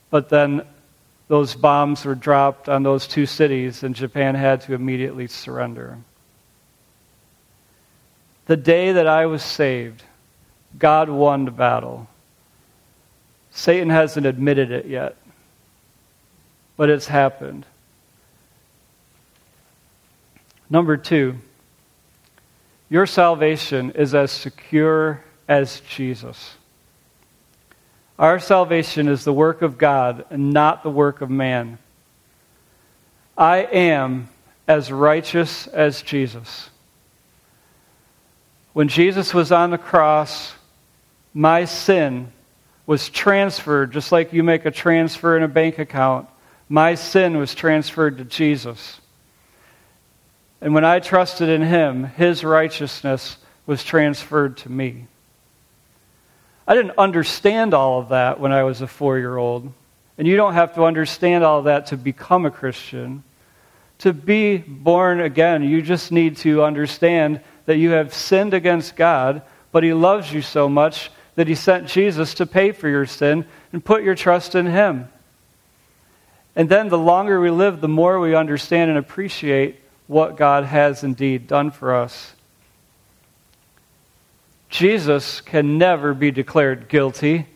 but 0.09 0.29
then 0.29 0.65
those 1.27 1.55
bombs 1.55 2.05
were 2.05 2.15
dropped 2.15 2.69
on 2.69 2.83
those 2.83 3.07
two 3.07 3.25
cities, 3.25 3.83
and 3.83 3.95
Japan 3.95 4.35
had 4.35 4.61
to 4.61 4.73
immediately 4.73 5.27
surrender. 5.27 5.97
The 8.45 8.57
day 8.57 8.91
that 8.91 9.07
I 9.07 9.25
was 9.25 9.41
saved, 9.43 10.03
God 10.77 11.09
won 11.09 11.45
the 11.45 11.51
battle. 11.51 12.07
Satan 13.51 13.89
hasn't 13.89 14.25
admitted 14.25 14.71
it 14.71 14.85
yet, 14.85 15.15
but 16.75 16.89
it's 16.89 17.07
happened. 17.07 17.65
Number 20.69 20.97
two, 20.97 21.35
your 22.89 23.05
salvation 23.05 23.91
is 23.91 24.15
as 24.15 24.31
secure 24.31 25.23
as 25.47 25.81
Jesus. 25.81 26.55
Our 28.17 28.39
salvation 28.39 29.07
is 29.07 29.23
the 29.23 29.33
work 29.33 29.61
of 29.61 29.77
God 29.77 30.25
and 30.29 30.51
not 30.51 30.83
the 30.83 30.89
work 30.89 31.21
of 31.21 31.29
man. 31.29 31.77
I 33.37 33.59
am 33.59 34.29
as 34.67 34.91
righteous 34.91 35.67
as 35.67 36.01
Jesus. 36.01 36.69
When 38.73 38.87
Jesus 38.87 39.33
was 39.33 39.51
on 39.51 39.69
the 39.69 39.77
cross, 39.77 40.53
my 41.33 41.65
sin 41.65 42.31
was 42.85 43.09
transferred, 43.09 43.91
just 43.91 44.11
like 44.11 44.33
you 44.33 44.43
make 44.43 44.65
a 44.65 44.71
transfer 44.71 45.37
in 45.37 45.43
a 45.43 45.47
bank 45.47 45.79
account. 45.79 46.27
My 46.67 46.95
sin 46.95 47.37
was 47.37 47.55
transferred 47.55 48.17
to 48.17 48.25
Jesus. 48.25 48.99
And 50.59 50.73
when 50.73 50.85
I 50.85 50.99
trusted 50.99 51.49
in 51.49 51.61
him, 51.61 52.03
his 52.03 52.43
righteousness 52.43 53.37
was 53.65 53.83
transferred 53.83 54.57
to 54.57 54.71
me. 54.71 55.07
I 56.67 56.75
didn't 56.75 56.97
understand 56.97 57.73
all 57.73 57.99
of 57.99 58.09
that 58.09 58.39
when 58.39 58.51
I 58.51 58.63
was 58.63 58.81
a 58.81 58.87
four 58.87 59.17
year 59.17 59.37
old. 59.37 59.71
And 60.17 60.27
you 60.27 60.35
don't 60.35 60.53
have 60.53 60.75
to 60.75 60.83
understand 60.83 61.43
all 61.43 61.59
of 61.59 61.65
that 61.65 61.87
to 61.87 61.97
become 61.97 62.45
a 62.45 62.51
Christian. 62.51 63.23
To 63.99 64.13
be 64.13 64.57
born 64.57 65.21
again, 65.21 65.63
you 65.63 65.81
just 65.81 66.11
need 66.11 66.37
to 66.37 66.63
understand 66.63 67.41
that 67.65 67.77
you 67.77 67.91
have 67.91 68.13
sinned 68.13 68.53
against 68.53 68.95
God, 68.95 69.41
but 69.71 69.83
He 69.83 69.93
loves 69.93 70.31
you 70.31 70.41
so 70.41 70.67
much 70.69 71.11
that 71.35 71.47
He 71.47 71.55
sent 71.55 71.87
Jesus 71.87 72.35
to 72.35 72.45
pay 72.45 72.71
for 72.71 72.87
your 72.89 73.05
sin 73.05 73.45
and 73.71 73.83
put 73.83 74.03
your 74.03 74.15
trust 74.15 74.55
in 74.55 74.65
Him. 74.65 75.09
And 76.55 76.69
then 76.69 76.89
the 76.89 76.97
longer 76.97 77.39
we 77.39 77.49
live, 77.49 77.81
the 77.81 77.87
more 77.87 78.19
we 78.19 78.35
understand 78.35 78.89
and 78.89 78.99
appreciate 78.99 79.79
what 80.07 80.37
God 80.37 80.65
has 80.65 81.03
indeed 81.03 81.47
done 81.47 81.71
for 81.71 81.95
us. 81.95 82.33
Jesus 84.69 85.41
can 85.41 85.77
never 85.77 86.13
be 86.13 86.31
declared 86.31 86.89
guilty. 86.89 87.47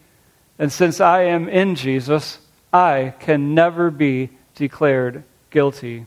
And 0.60 0.72
since 0.72 1.00
I 1.00 1.24
am 1.24 1.50
in 1.50 1.76
Jesus, 1.76 2.39
I 2.72 3.13
can 3.20 3.54
never 3.54 3.91
be 3.91 4.30
declared 4.56 5.24
guilty. 5.50 6.06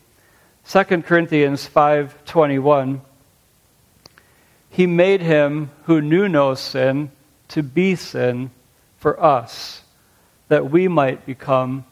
2 0.65 1.05
Corinthians 1.05 1.67
5:21 1.69 3.01
He 4.71 4.87
made 4.87 5.21
him 5.21 5.71
who 5.85 6.01
knew 6.01 6.29
no 6.29 6.55
sin 6.55 7.11
to 7.49 7.63
be 7.63 7.95
sin 7.97 8.51
for 8.99 9.23
us 9.23 9.83
that 10.49 10.71
we 10.71 10.89
might 10.89 11.27
become 11.27 11.85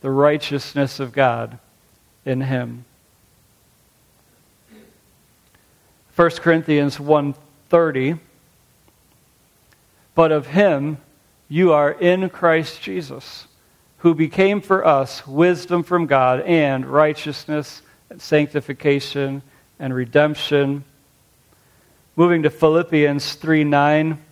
the 0.00 0.10
righteousness 0.10 1.00
of 1.00 1.12
God 1.12 1.58
in 2.24 2.42
him. 2.42 2.84
1 6.14 6.30
Corinthians 6.40 6.98
1:30 6.98 8.18
but 10.16 10.32
of 10.32 10.48
him 10.48 10.96
you 11.48 11.72
are 11.72 11.92
in 11.92 12.28
Christ 12.30 12.82
Jesus, 12.82 13.46
who 13.98 14.14
became 14.14 14.60
for 14.60 14.84
us 14.84 15.26
wisdom 15.26 15.84
from 15.84 16.06
God 16.06 16.40
and 16.40 16.84
righteousness 16.86 17.82
and 18.10 18.20
sanctification 18.20 19.42
and 19.78 19.94
redemption. 19.94 20.84
Moving 22.16 22.42
to 22.42 22.50
Philippians 22.50 23.34
3 23.34 23.64
9. 23.64 24.22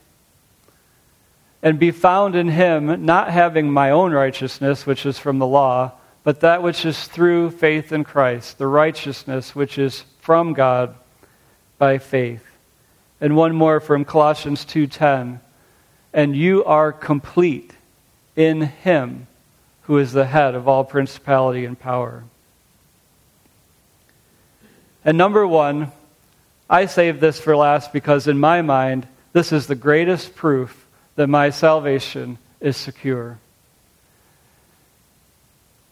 And 1.62 1.78
be 1.78 1.92
found 1.92 2.34
in 2.34 2.48
him, 2.48 3.06
not 3.06 3.30
having 3.30 3.70
my 3.70 3.90
own 3.90 4.12
righteousness, 4.12 4.84
which 4.84 5.06
is 5.06 5.18
from 5.18 5.38
the 5.38 5.46
law, 5.46 5.92
but 6.22 6.40
that 6.40 6.62
which 6.62 6.84
is 6.84 7.04
through 7.06 7.52
faith 7.52 7.92
in 7.92 8.04
Christ, 8.04 8.58
the 8.58 8.66
righteousness 8.66 9.54
which 9.54 9.78
is 9.78 10.04
from 10.20 10.52
God 10.52 10.94
by 11.78 11.98
faith. 11.98 12.44
And 13.20 13.36
one 13.36 13.54
more 13.54 13.80
from 13.80 14.04
Colossians 14.04 14.64
2:10 14.64 15.40
and 16.14 16.36
you 16.36 16.64
are 16.64 16.92
complete 16.92 17.72
in 18.36 18.62
Him 18.62 19.26
who 19.82 19.98
is 19.98 20.12
the 20.12 20.26
head 20.26 20.54
of 20.54 20.68
all 20.68 20.84
principality 20.84 21.64
and 21.64 21.78
power. 21.78 22.24
And 25.04 25.18
number 25.18 25.46
one, 25.46 25.92
I 26.68 26.86
saved 26.86 27.20
this 27.20 27.38
for 27.38 27.56
last 27.56 27.92
because, 27.92 28.26
in 28.26 28.38
my 28.38 28.62
mind, 28.62 29.06
this 29.32 29.52
is 29.52 29.66
the 29.66 29.74
greatest 29.74 30.34
proof 30.34 30.86
that 31.16 31.26
my 31.26 31.50
salvation 31.50 32.38
is 32.60 32.76
secure. 32.76 33.38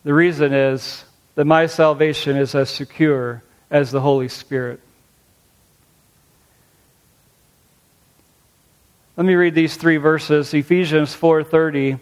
The 0.05 0.15
reason 0.15 0.53
is 0.53 1.05
that 1.35 1.45
my 1.45 1.67
salvation 1.67 2.37
is 2.37 2.55
as 2.55 2.71
secure 2.71 3.43
as 3.71 3.91
the 3.91 4.01
Holy 4.01 4.29
Spirit. 4.29 4.81
Let 9.17 9.27
me 9.27 9.35
read 9.35 9.55
these 9.55 9.77
three 9.77 9.99
verses. 9.99 10.55
Ephesians 10.55 11.15
4:30. 11.15 11.99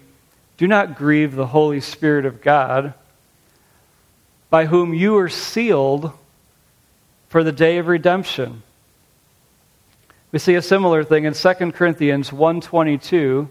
Do 0.56 0.68
not 0.68 0.96
grieve 0.96 1.34
the 1.34 1.46
Holy 1.46 1.80
Spirit 1.80 2.24
of 2.24 2.40
God, 2.40 2.94
by 4.48 4.66
whom 4.66 4.94
you 4.94 5.16
are 5.16 5.28
sealed 5.28 6.12
for 7.30 7.44
the 7.44 7.52
day 7.52 7.78
of 7.78 7.86
redemption. 7.86 8.62
We 10.32 10.40
see 10.40 10.56
a 10.56 10.62
similar 10.62 11.04
thing 11.04 11.24
in 11.24 11.32
2 11.32 11.72
Corinthians 11.74 12.30
1:22, 12.30 13.48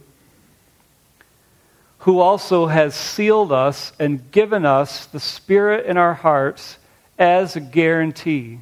who 2.00 2.20
also 2.20 2.68
has 2.68 2.94
sealed 2.94 3.52
us 3.52 3.94
and 3.98 4.30
given 4.32 4.66
us 4.66 5.06
the 5.06 5.20
Spirit 5.20 5.86
in 5.86 5.96
our 5.96 6.14
hearts 6.14 6.78
as 7.18 7.56
a 7.56 7.62
guarantee. 7.62 8.60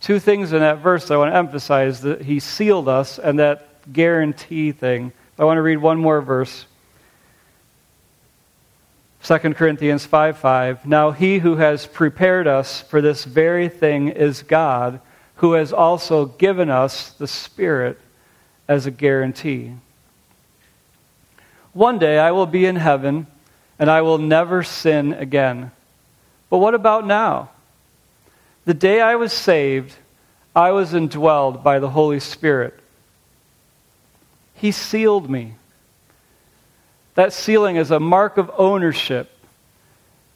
Two 0.00 0.18
things 0.18 0.52
in 0.52 0.60
that 0.60 0.78
verse 0.78 1.10
I 1.10 1.16
want 1.16 1.32
to 1.32 1.36
emphasize 1.36 2.02
that 2.02 2.22
he 2.22 2.38
sealed 2.38 2.88
us 2.88 3.18
and 3.18 3.38
that 3.38 3.92
guarantee 3.92 4.72
thing. 4.72 5.12
I 5.38 5.44
want 5.44 5.56
to 5.56 5.62
read 5.62 5.78
one 5.78 5.98
more 5.98 6.20
verse. 6.20 6.66
2 9.28 9.38
Corinthians 9.52 10.06
5 10.06 10.38
5. 10.38 10.86
Now 10.86 11.10
he 11.10 11.38
who 11.38 11.56
has 11.56 11.84
prepared 11.86 12.46
us 12.46 12.80
for 12.80 13.02
this 13.02 13.26
very 13.26 13.68
thing 13.68 14.08
is 14.08 14.42
God, 14.42 15.02
who 15.34 15.52
has 15.52 15.70
also 15.70 16.24
given 16.24 16.70
us 16.70 17.10
the 17.10 17.28
Spirit 17.28 18.00
as 18.66 18.86
a 18.86 18.90
guarantee. 18.90 19.74
One 21.74 21.98
day 21.98 22.18
I 22.18 22.30
will 22.30 22.46
be 22.46 22.64
in 22.64 22.76
heaven 22.76 23.26
and 23.78 23.90
I 23.90 24.00
will 24.00 24.16
never 24.16 24.62
sin 24.62 25.12
again. 25.12 25.72
But 26.48 26.56
what 26.56 26.72
about 26.72 27.06
now? 27.06 27.50
The 28.64 28.72
day 28.72 29.02
I 29.02 29.16
was 29.16 29.34
saved, 29.34 29.94
I 30.56 30.70
was 30.70 30.94
indwelled 30.94 31.62
by 31.62 31.80
the 31.80 31.90
Holy 31.90 32.20
Spirit. 32.20 32.80
He 34.54 34.72
sealed 34.72 35.28
me. 35.28 35.56
That 37.18 37.32
sealing 37.32 37.74
is 37.74 37.90
a 37.90 37.98
mark 37.98 38.38
of 38.38 38.48
ownership. 38.58 39.28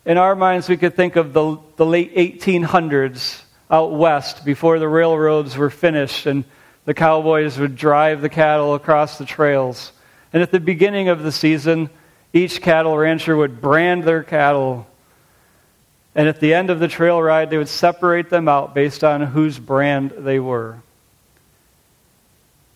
In 0.04 0.18
our 0.18 0.34
minds, 0.34 0.68
we 0.68 0.76
could 0.76 0.96
think 0.96 1.14
of 1.14 1.32
the, 1.32 1.56
the 1.76 1.86
late 1.86 2.12
1800s 2.16 3.40
out 3.70 3.92
west 3.92 4.44
before 4.44 4.80
the 4.80 4.88
railroads 4.88 5.56
were 5.56 5.70
finished 5.70 6.26
and 6.26 6.42
the 6.84 6.92
cowboys 6.92 7.56
would 7.56 7.76
drive 7.76 8.20
the 8.20 8.28
cattle 8.28 8.74
across 8.74 9.16
the 9.16 9.24
trails. 9.24 9.92
And 10.32 10.42
at 10.42 10.50
the 10.50 10.58
beginning 10.58 11.08
of 11.08 11.22
the 11.22 11.30
season, 11.30 11.88
each 12.32 12.60
cattle 12.60 12.98
rancher 12.98 13.36
would 13.36 13.60
brand 13.60 14.02
their 14.02 14.24
cattle. 14.24 14.88
And 16.16 16.26
at 16.26 16.40
the 16.40 16.52
end 16.52 16.68
of 16.68 16.80
the 16.80 16.88
trail 16.88 17.22
ride, 17.22 17.48
they 17.48 17.58
would 17.58 17.68
separate 17.68 18.28
them 18.28 18.48
out 18.48 18.74
based 18.74 19.04
on 19.04 19.20
whose 19.20 19.56
brand 19.56 20.14
they 20.18 20.40
were. 20.40 20.82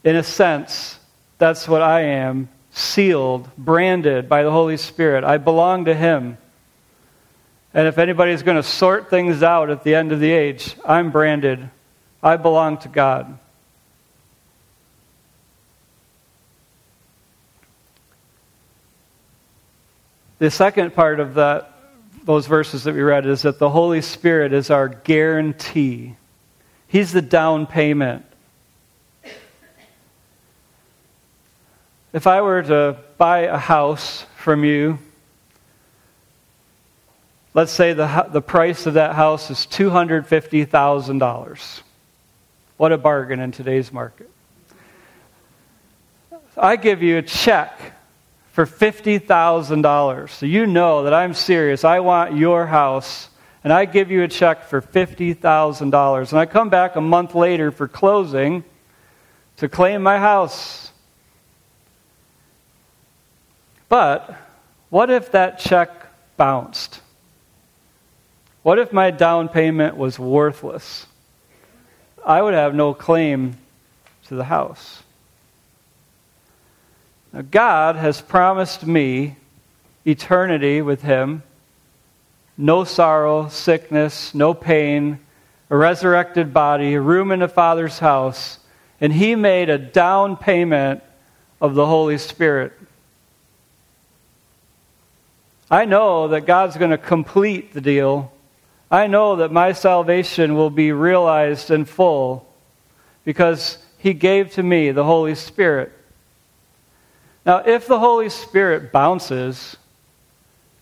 In 0.04 0.14
a 0.14 0.22
sense, 0.22 0.96
that's 1.38 1.66
what 1.66 1.82
I 1.82 2.02
am 2.02 2.50
sealed, 2.76 3.48
branded 3.56 4.28
by 4.28 4.42
the 4.42 4.50
Holy 4.50 4.76
Spirit. 4.76 5.24
I 5.24 5.38
belong 5.38 5.86
to 5.86 5.94
Him. 5.94 6.36
And 7.72 7.88
if 7.88 7.96
anybody's 7.96 8.42
going 8.42 8.58
to 8.58 8.62
sort 8.62 9.08
things 9.08 9.42
out 9.42 9.70
at 9.70 9.82
the 9.82 9.94
end 9.94 10.12
of 10.12 10.20
the 10.20 10.30
age, 10.30 10.76
I'm 10.84 11.10
branded. 11.10 11.70
I 12.22 12.36
belong 12.36 12.76
to 12.78 12.88
God. 12.88 13.38
The 20.38 20.50
second 20.50 20.94
part 20.94 21.18
of 21.18 21.34
that, 21.34 21.72
those 22.24 22.46
verses 22.46 22.84
that 22.84 22.94
we 22.94 23.00
read 23.00 23.24
is 23.24 23.42
that 23.42 23.58
the 23.58 23.70
Holy 23.70 24.02
Spirit 24.02 24.52
is 24.52 24.70
our 24.70 24.88
guarantee. 24.88 26.14
He's 26.88 27.12
the 27.12 27.22
down 27.22 27.66
payment. 27.66 28.25
If 32.16 32.26
I 32.26 32.40
were 32.40 32.62
to 32.62 32.96
buy 33.18 33.40
a 33.40 33.58
house 33.58 34.24
from 34.38 34.64
you, 34.64 34.98
let's 37.52 37.72
say 37.72 37.92
the, 37.92 38.26
the 38.30 38.40
price 38.40 38.86
of 38.86 38.94
that 38.94 39.14
house 39.14 39.50
is 39.50 39.58
$250,000. 39.70 41.80
What 42.78 42.92
a 42.92 42.96
bargain 42.96 43.38
in 43.38 43.52
today's 43.52 43.92
market. 43.92 44.30
I 46.56 46.76
give 46.76 47.02
you 47.02 47.18
a 47.18 47.22
check 47.22 47.78
for 48.52 48.64
$50,000. 48.64 50.30
So 50.30 50.46
you 50.46 50.66
know 50.66 51.02
that 51.02 51.12
I'm 51.12 51.34
serious. 51.34 51.84
I 51.84 52.00
want 52.00 52.34
your 52.34 52.64
house. 52.64 53.28
And 53.62 53.74
I 53.74 53.84
give 53.84 54.10
you 54.10 54.22
a 54.22 54.28
check 54.28 54.64
for 54.64 54.80
$50,000. 54.80 56.30
And 56.30 56.38
I 56.38 56.46
come 56.46 56.70
back 56.70 56.96
a 56.96 57.02
month 57.02 57.34
later 57.34 57.70
for 57.70 57.86
closing 57.86 58.64
to 59.58 59.68
claim 59.68 60.02
my 60.02 60.18
house. 60.18 60.92
But 63.88 64.36
what 64.90 65.10
if 65.10 65.32
that 65.32 65.58
check 65.58 65.90
bounced? 66.36 67.00
What 68.62 68.78
if 68.78 68.92
my 68.92 69.10
down 69.10 69.48
payment 69.48 69.96
was 69.96 70.18
worthless? 70.18 71.06
I 72.24 72.42
would 72.42 72.54
have 72.54 72.74
no 72.74 72.94
claim 72.94 73.56
to 74.26 74.34
the 74.34 74.44
house. 74.44 75.02
Now, 77.32 77.42
God 77.42 77.96
has 77.96 78.20
promised 78.20 78.86
me 78.86 79.36
eternity 80.04 80.82
with 80.82 81.02
Him 81.02 81.42
no 82.58 82.84
sorrow, 82.84 83.48
sickness, 83.48 84.34
no 84.34 84.54
pain, 84.54 85.18
a 85.68 85.76
resurrected 85.76 86.54
body, 86.54 86.94
a 86.94 87.00
room 87.00 87.30
in 87.30 87.40
the 87.40 87.48
Father's 87.48 87.98
house, 87.98 88.58
and 89.00 89.12
He 89.12 89.34
made 89.34 89.68
a 89.68 89.78
down 89.78 90.36
payment 90.36 91.02
of 91.60 91.74
the 91.74 91.86
Holy 91.86 92.18
Spirit. 92.18 92.72
I 95.70 95.84
know 95.84 96.28
that 96.28 96.46
God's 96.46 96.76
going 96.76 96.92
to 96.92 96.98
complete 96.98 97.72
the 97.72 97.80
deal. 97.80 98.32
I 98.90 99.08
know 99.08 99.36
that 99.36 99.50
my 99.50 99.72
salvation 99.72 100.54
will 100.54 100.70
be 100.70 100.92
realized 100.92 101.70
in 101.70 101.84
full 101.84 102.46
because 103.24 103.78
He 103.98 104.14
gave 104.14 104.52
to 104.52 104.62
me 104.62 104.92
the 104.92 105.04
Holy 105.04 105.34
Spirit. 105.34 105.92
Now, 107.44 107.58
if 107.58 107.86
the 107.86 107.98
Holy 107.98 108.28
Spirit 108.28 108.92
bounces, 108.92 109.76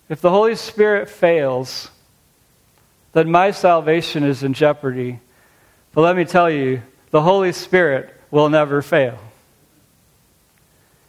if 0.09 0.21
the 0.21 0.31
Holy 0.31 0.55
Spirit 0.55 1.09
fails, 1.09 1.91
then 3.13 3.31
my 3.31 3.53
salvation 3.53 4.23
is 4.23 4.43
in 4.43 4.53
jeopardy. 4.53 5.21
But 5.93 6.03
let 6.03 6.17
me 6.17 6.25
tell 6.25 6.51
you, 6.51 6.83
the 7.11 7.23
Holy 7.23 7.53
Spirit 7.53 8.13
will 8.31 8.51
never 8.51 8.83
fail. 8.83 9.19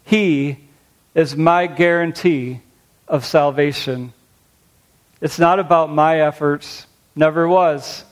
He 0.05 0.59
is 1.13 1.35
my 1.35 1.67
guarantee 1.67 2.61
of 3.07 3.25
salvation. 3.25 4.13
It's 5.21 5.39
not 5.39 5.59
about 5.59 5.91
my 5.91 6.21
efforts, 6.21 6.87
never 7.15 7.47
was. 7.47 8.03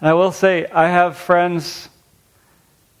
And 0.00 0.08
I 0.08 0.14
will 0.14 0.32
say, 0.32 0.66
I 0.66 0.88
have 0.88 1.16
friends 1.16 1.88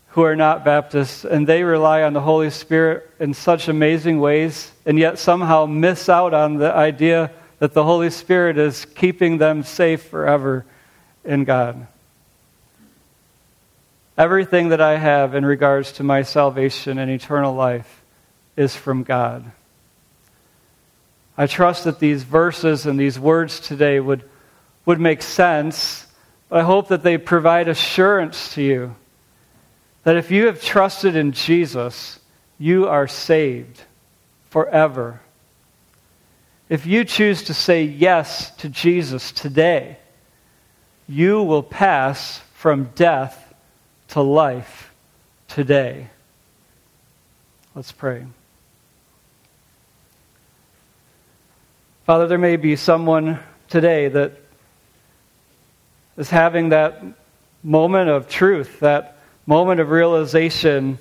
who 0.08 0.22
are 0.22 0.36
not 0.36 0.64
Baptists, 0.64 1.24
and 1.24 1.46
they 1.46 1.62
rely 1.62 2.02
on 2.02 2.12
the 2.12 2.20
Holy 2.20 2.50
Spirit 2.50 3.08
in 3.20 3.34
such 3.34 3.68
amazing 3.68 4.18
ways, 4.18 4.72
and 4.84 4.98
yet 4.98 5.18
somehow 5.18 5.66
miss 5.66 6.08
out 6.08 6.34
on 6.34 6.56
the 6.56 6.74
idea 6.74 7.30
that 7.60 7.72
the 7.72 7.84
Holy 7.84 8.10
Spirit 8.10 8.58
is 8.58 8.84
keeping 8.84 9.38
them 9.38 9.62
safe 9.62 10.02
forever 10.02 10.64
in 11.24 11.44
God. 11.44 11.86
Everything 14.16 14.70
that 14.70 14.80
I 14.80 14.96
have 14.96 15.34
in 15.34 15.46
regards 15.46 15.92
to 15.92 16.02
my 16.02 16.22
salvation 16.22 16.98
and 16.98 17.10
eternal 17.10 17.54
life 17.54 17.97
is 18.58 18.74
from 18.76 19.04
God. 19.04 19.50
I 21.36 21.46
trust 21.46 21.84
that 21.84 22.00
these 22.00 22.24
verses 22.24 22.84
and 22.84 22.98
these 22.98 23.18
words 23.18 23.60
today 23.60 24.00
would, 24.00 24.28
would 24.84 25.00
make 25.00 25.22
sense, 25.22 26.06
but 26.48 26.58
I 26.58 26.62
hope 26.64 26.88
that 26.88 27.04
they 27.04 27.16
provide 27.16 27.68
assurance 27.68 28.54
to 28.54 28.62
you 28.62 28.96
that 30.02 30.16
if 30.16 30.30
you 30.30 30.46
have 30.46 30.62
trusted 30.62 31.14
in 31.16 31.32
Jesus, 31.32 32.18
you 32.58 32.88
are 32.88 33.06
saved 33.06 33.82
forever. 34.48 35.20
If 36.68 36.86
you 36.86 37.04
choose 37.04 37.44
to 37.44 37.54
say 37.54 37.82
yes 37.82 38.50
to 38.56 38.68
Jesus 38.68 39.32
today, 39.32 39.98
you 41.08 41.42
will 41.42 41.62
pass 41.62 42.38
from 42.54 42.90
death 42.94 43.54
to 44.08 44.22
life 44.22 44.92
today. 45.46 46.08
Let's 47.74 47.92
pray. 47.92 48.26
Father, 52.08 52.26
there 52.26 52.38
may 52.38 52.56
be 52.56 52.74
someone 52.74 53.38
today 53.68 54.08
that 54.08 54.32
is 56.16 56.30
having 56.30 56.70
that 56.70 57.02
moment 57.62 58.08
of 58.08 58.30
truth, 58.30 58.80
that 58.80 59.18
moment 59.44 59.78
of 59.78 59.90
realization 59.90 60.96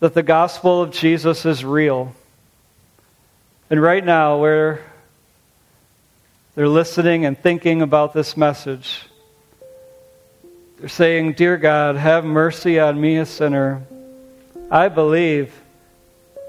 that 0.00 0.14
the 0.14 0.22
gospel 0.22 0.80
of 0.80 0.90
Jesus 0.90 1.44
is 1.44 1.62
real. 1.62 2.14
And 3.68 3.82
right 3.82 4.02
now, 4.02 4.38
where 4.38 4.80
they're 6.54 6.66
listening 6.66 7.26
and 7.26 7.38
thinking 7.38 7.82
about 7.82 8.14
this 8.14 8.38
message, 8.38 9.04
they're 10.78 10.88
saying, 10.88 11.34
Dear 11.34 11.58
God, 11.58 11.96
have 11.96 12.24
mercy 12.24 12.80
on 12.80 12.98
me, 12.98 13.18
a 13.18 13.26
sinner. 13.26 13.82
I 14.70 14.88
believe 14.88 15.61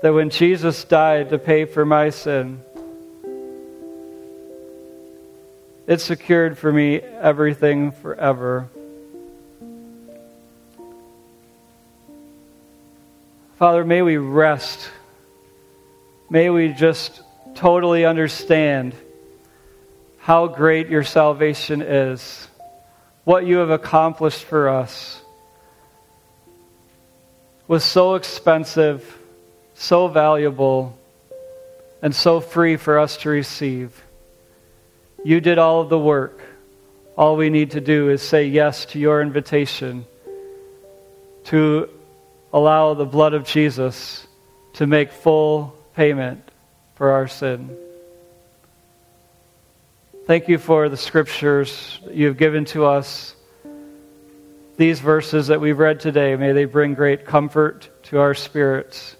that 0.04 0.14
when 0.14 0.30
Jesus 0.30 0.84
died 0.84 1.32
to 1.32 1.40
pay 1.40 1.66
for 1.66 1.84
my 1.86 2.12
sin, 2.12 2.62
It 5.86 6.00
secured 6.00 6.58
for 6.58 6.72
me 6.72 7.02
everything 7.02 7.92
forever. 7.92 8.70
Father, 13.60 13.84
may 13.84 14.02
we 14.02 14.16
rest. 14.16 14.90
May 16.30 16.50
we 16.50 16.70
just 16.70 17.22
totally 17.56 18.06
understand 18.06 18.96
how 20.20 20.48
great 20.48 20.88
your 20.88 21.04
salvation 21.04 21.82
is, 21.82 22.48
what 23.26 23.46
you 23.46 23.58
have 23.58 23.70
accomplished 23.70 24.46
for 24.46 24.70
us 24.70 25.22
was 27.68 27.84
so 27.84 28.16
expensive, 28.16 29.20
so 29.74 30.08
valuable, 30.08 30.98
and 32.02 32.14
so 32.14 32.40
free 32.40 32.76
for 32.76 33.00
us 33.00 33.18
to 33.18 33.30
receive. 33.30 34.04
You 35.24 35.40
did 35.40 35.58
all 35.58 35.82
of 35.82 35.90
the 35.90 36.00
work. 36.00 36.42
All 37.18 37.36
we 37.36 37.50
need 37.50 37.72
to 37.72 37.82
do 37.82 38.10
is 38.10 38.22
say 38.22 38.48
yes 38.48 38.86
to 38.88 39.00
your 39.00 39.22
invitation 39.22 40.06
to 41.46 41.90
allow 42.52 42.94
the 42.94 43.06
blood 43.06 43.34
of 43.34 43.46
Jesus 43.46 44.28
to 44.74 44.88
make 44.88 45.12
full 45.12 45.76
payment 45.96 46.52
for 46.96 47.12
our 47.12 47.28
sin. 47.28 47.76
Thank 50.26 50.48
you 50.48 50.58
for 50.58 50.90
the 50.90 50.98
scriptures 50.98 52.00
that 52.06 52.16
you 52.16 52.28
have 52.28 52.38
given 52.38 52.66
to 52.66 52.86
us. 52.86 53.36
These 54.78 55.00
verses 55.00 55.48
that 55.48 55.62
we've 55.62 55.78
read 55.78 56.00
today, 56.00 56.36
may 56.36 56.52
they 56.54 56.66
bring 56.66 56.94
great 56.94 57.26
comfort 57.26 57.90
to 58.04 58.20
our 58.20 58.34
spirits, 58.34 59.16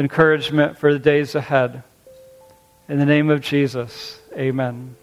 encouragement 0.00 0.78
for 0.78 0.92
the 0.92 0.98
days 0.98 1.34
ahead. 1.34 1.82
In 2.88 2.98
the 2.98 3.06
name 3.06 3.30
of 3.30 3.42
Jesus, 3.42 4.18
amen. 4.36 4.96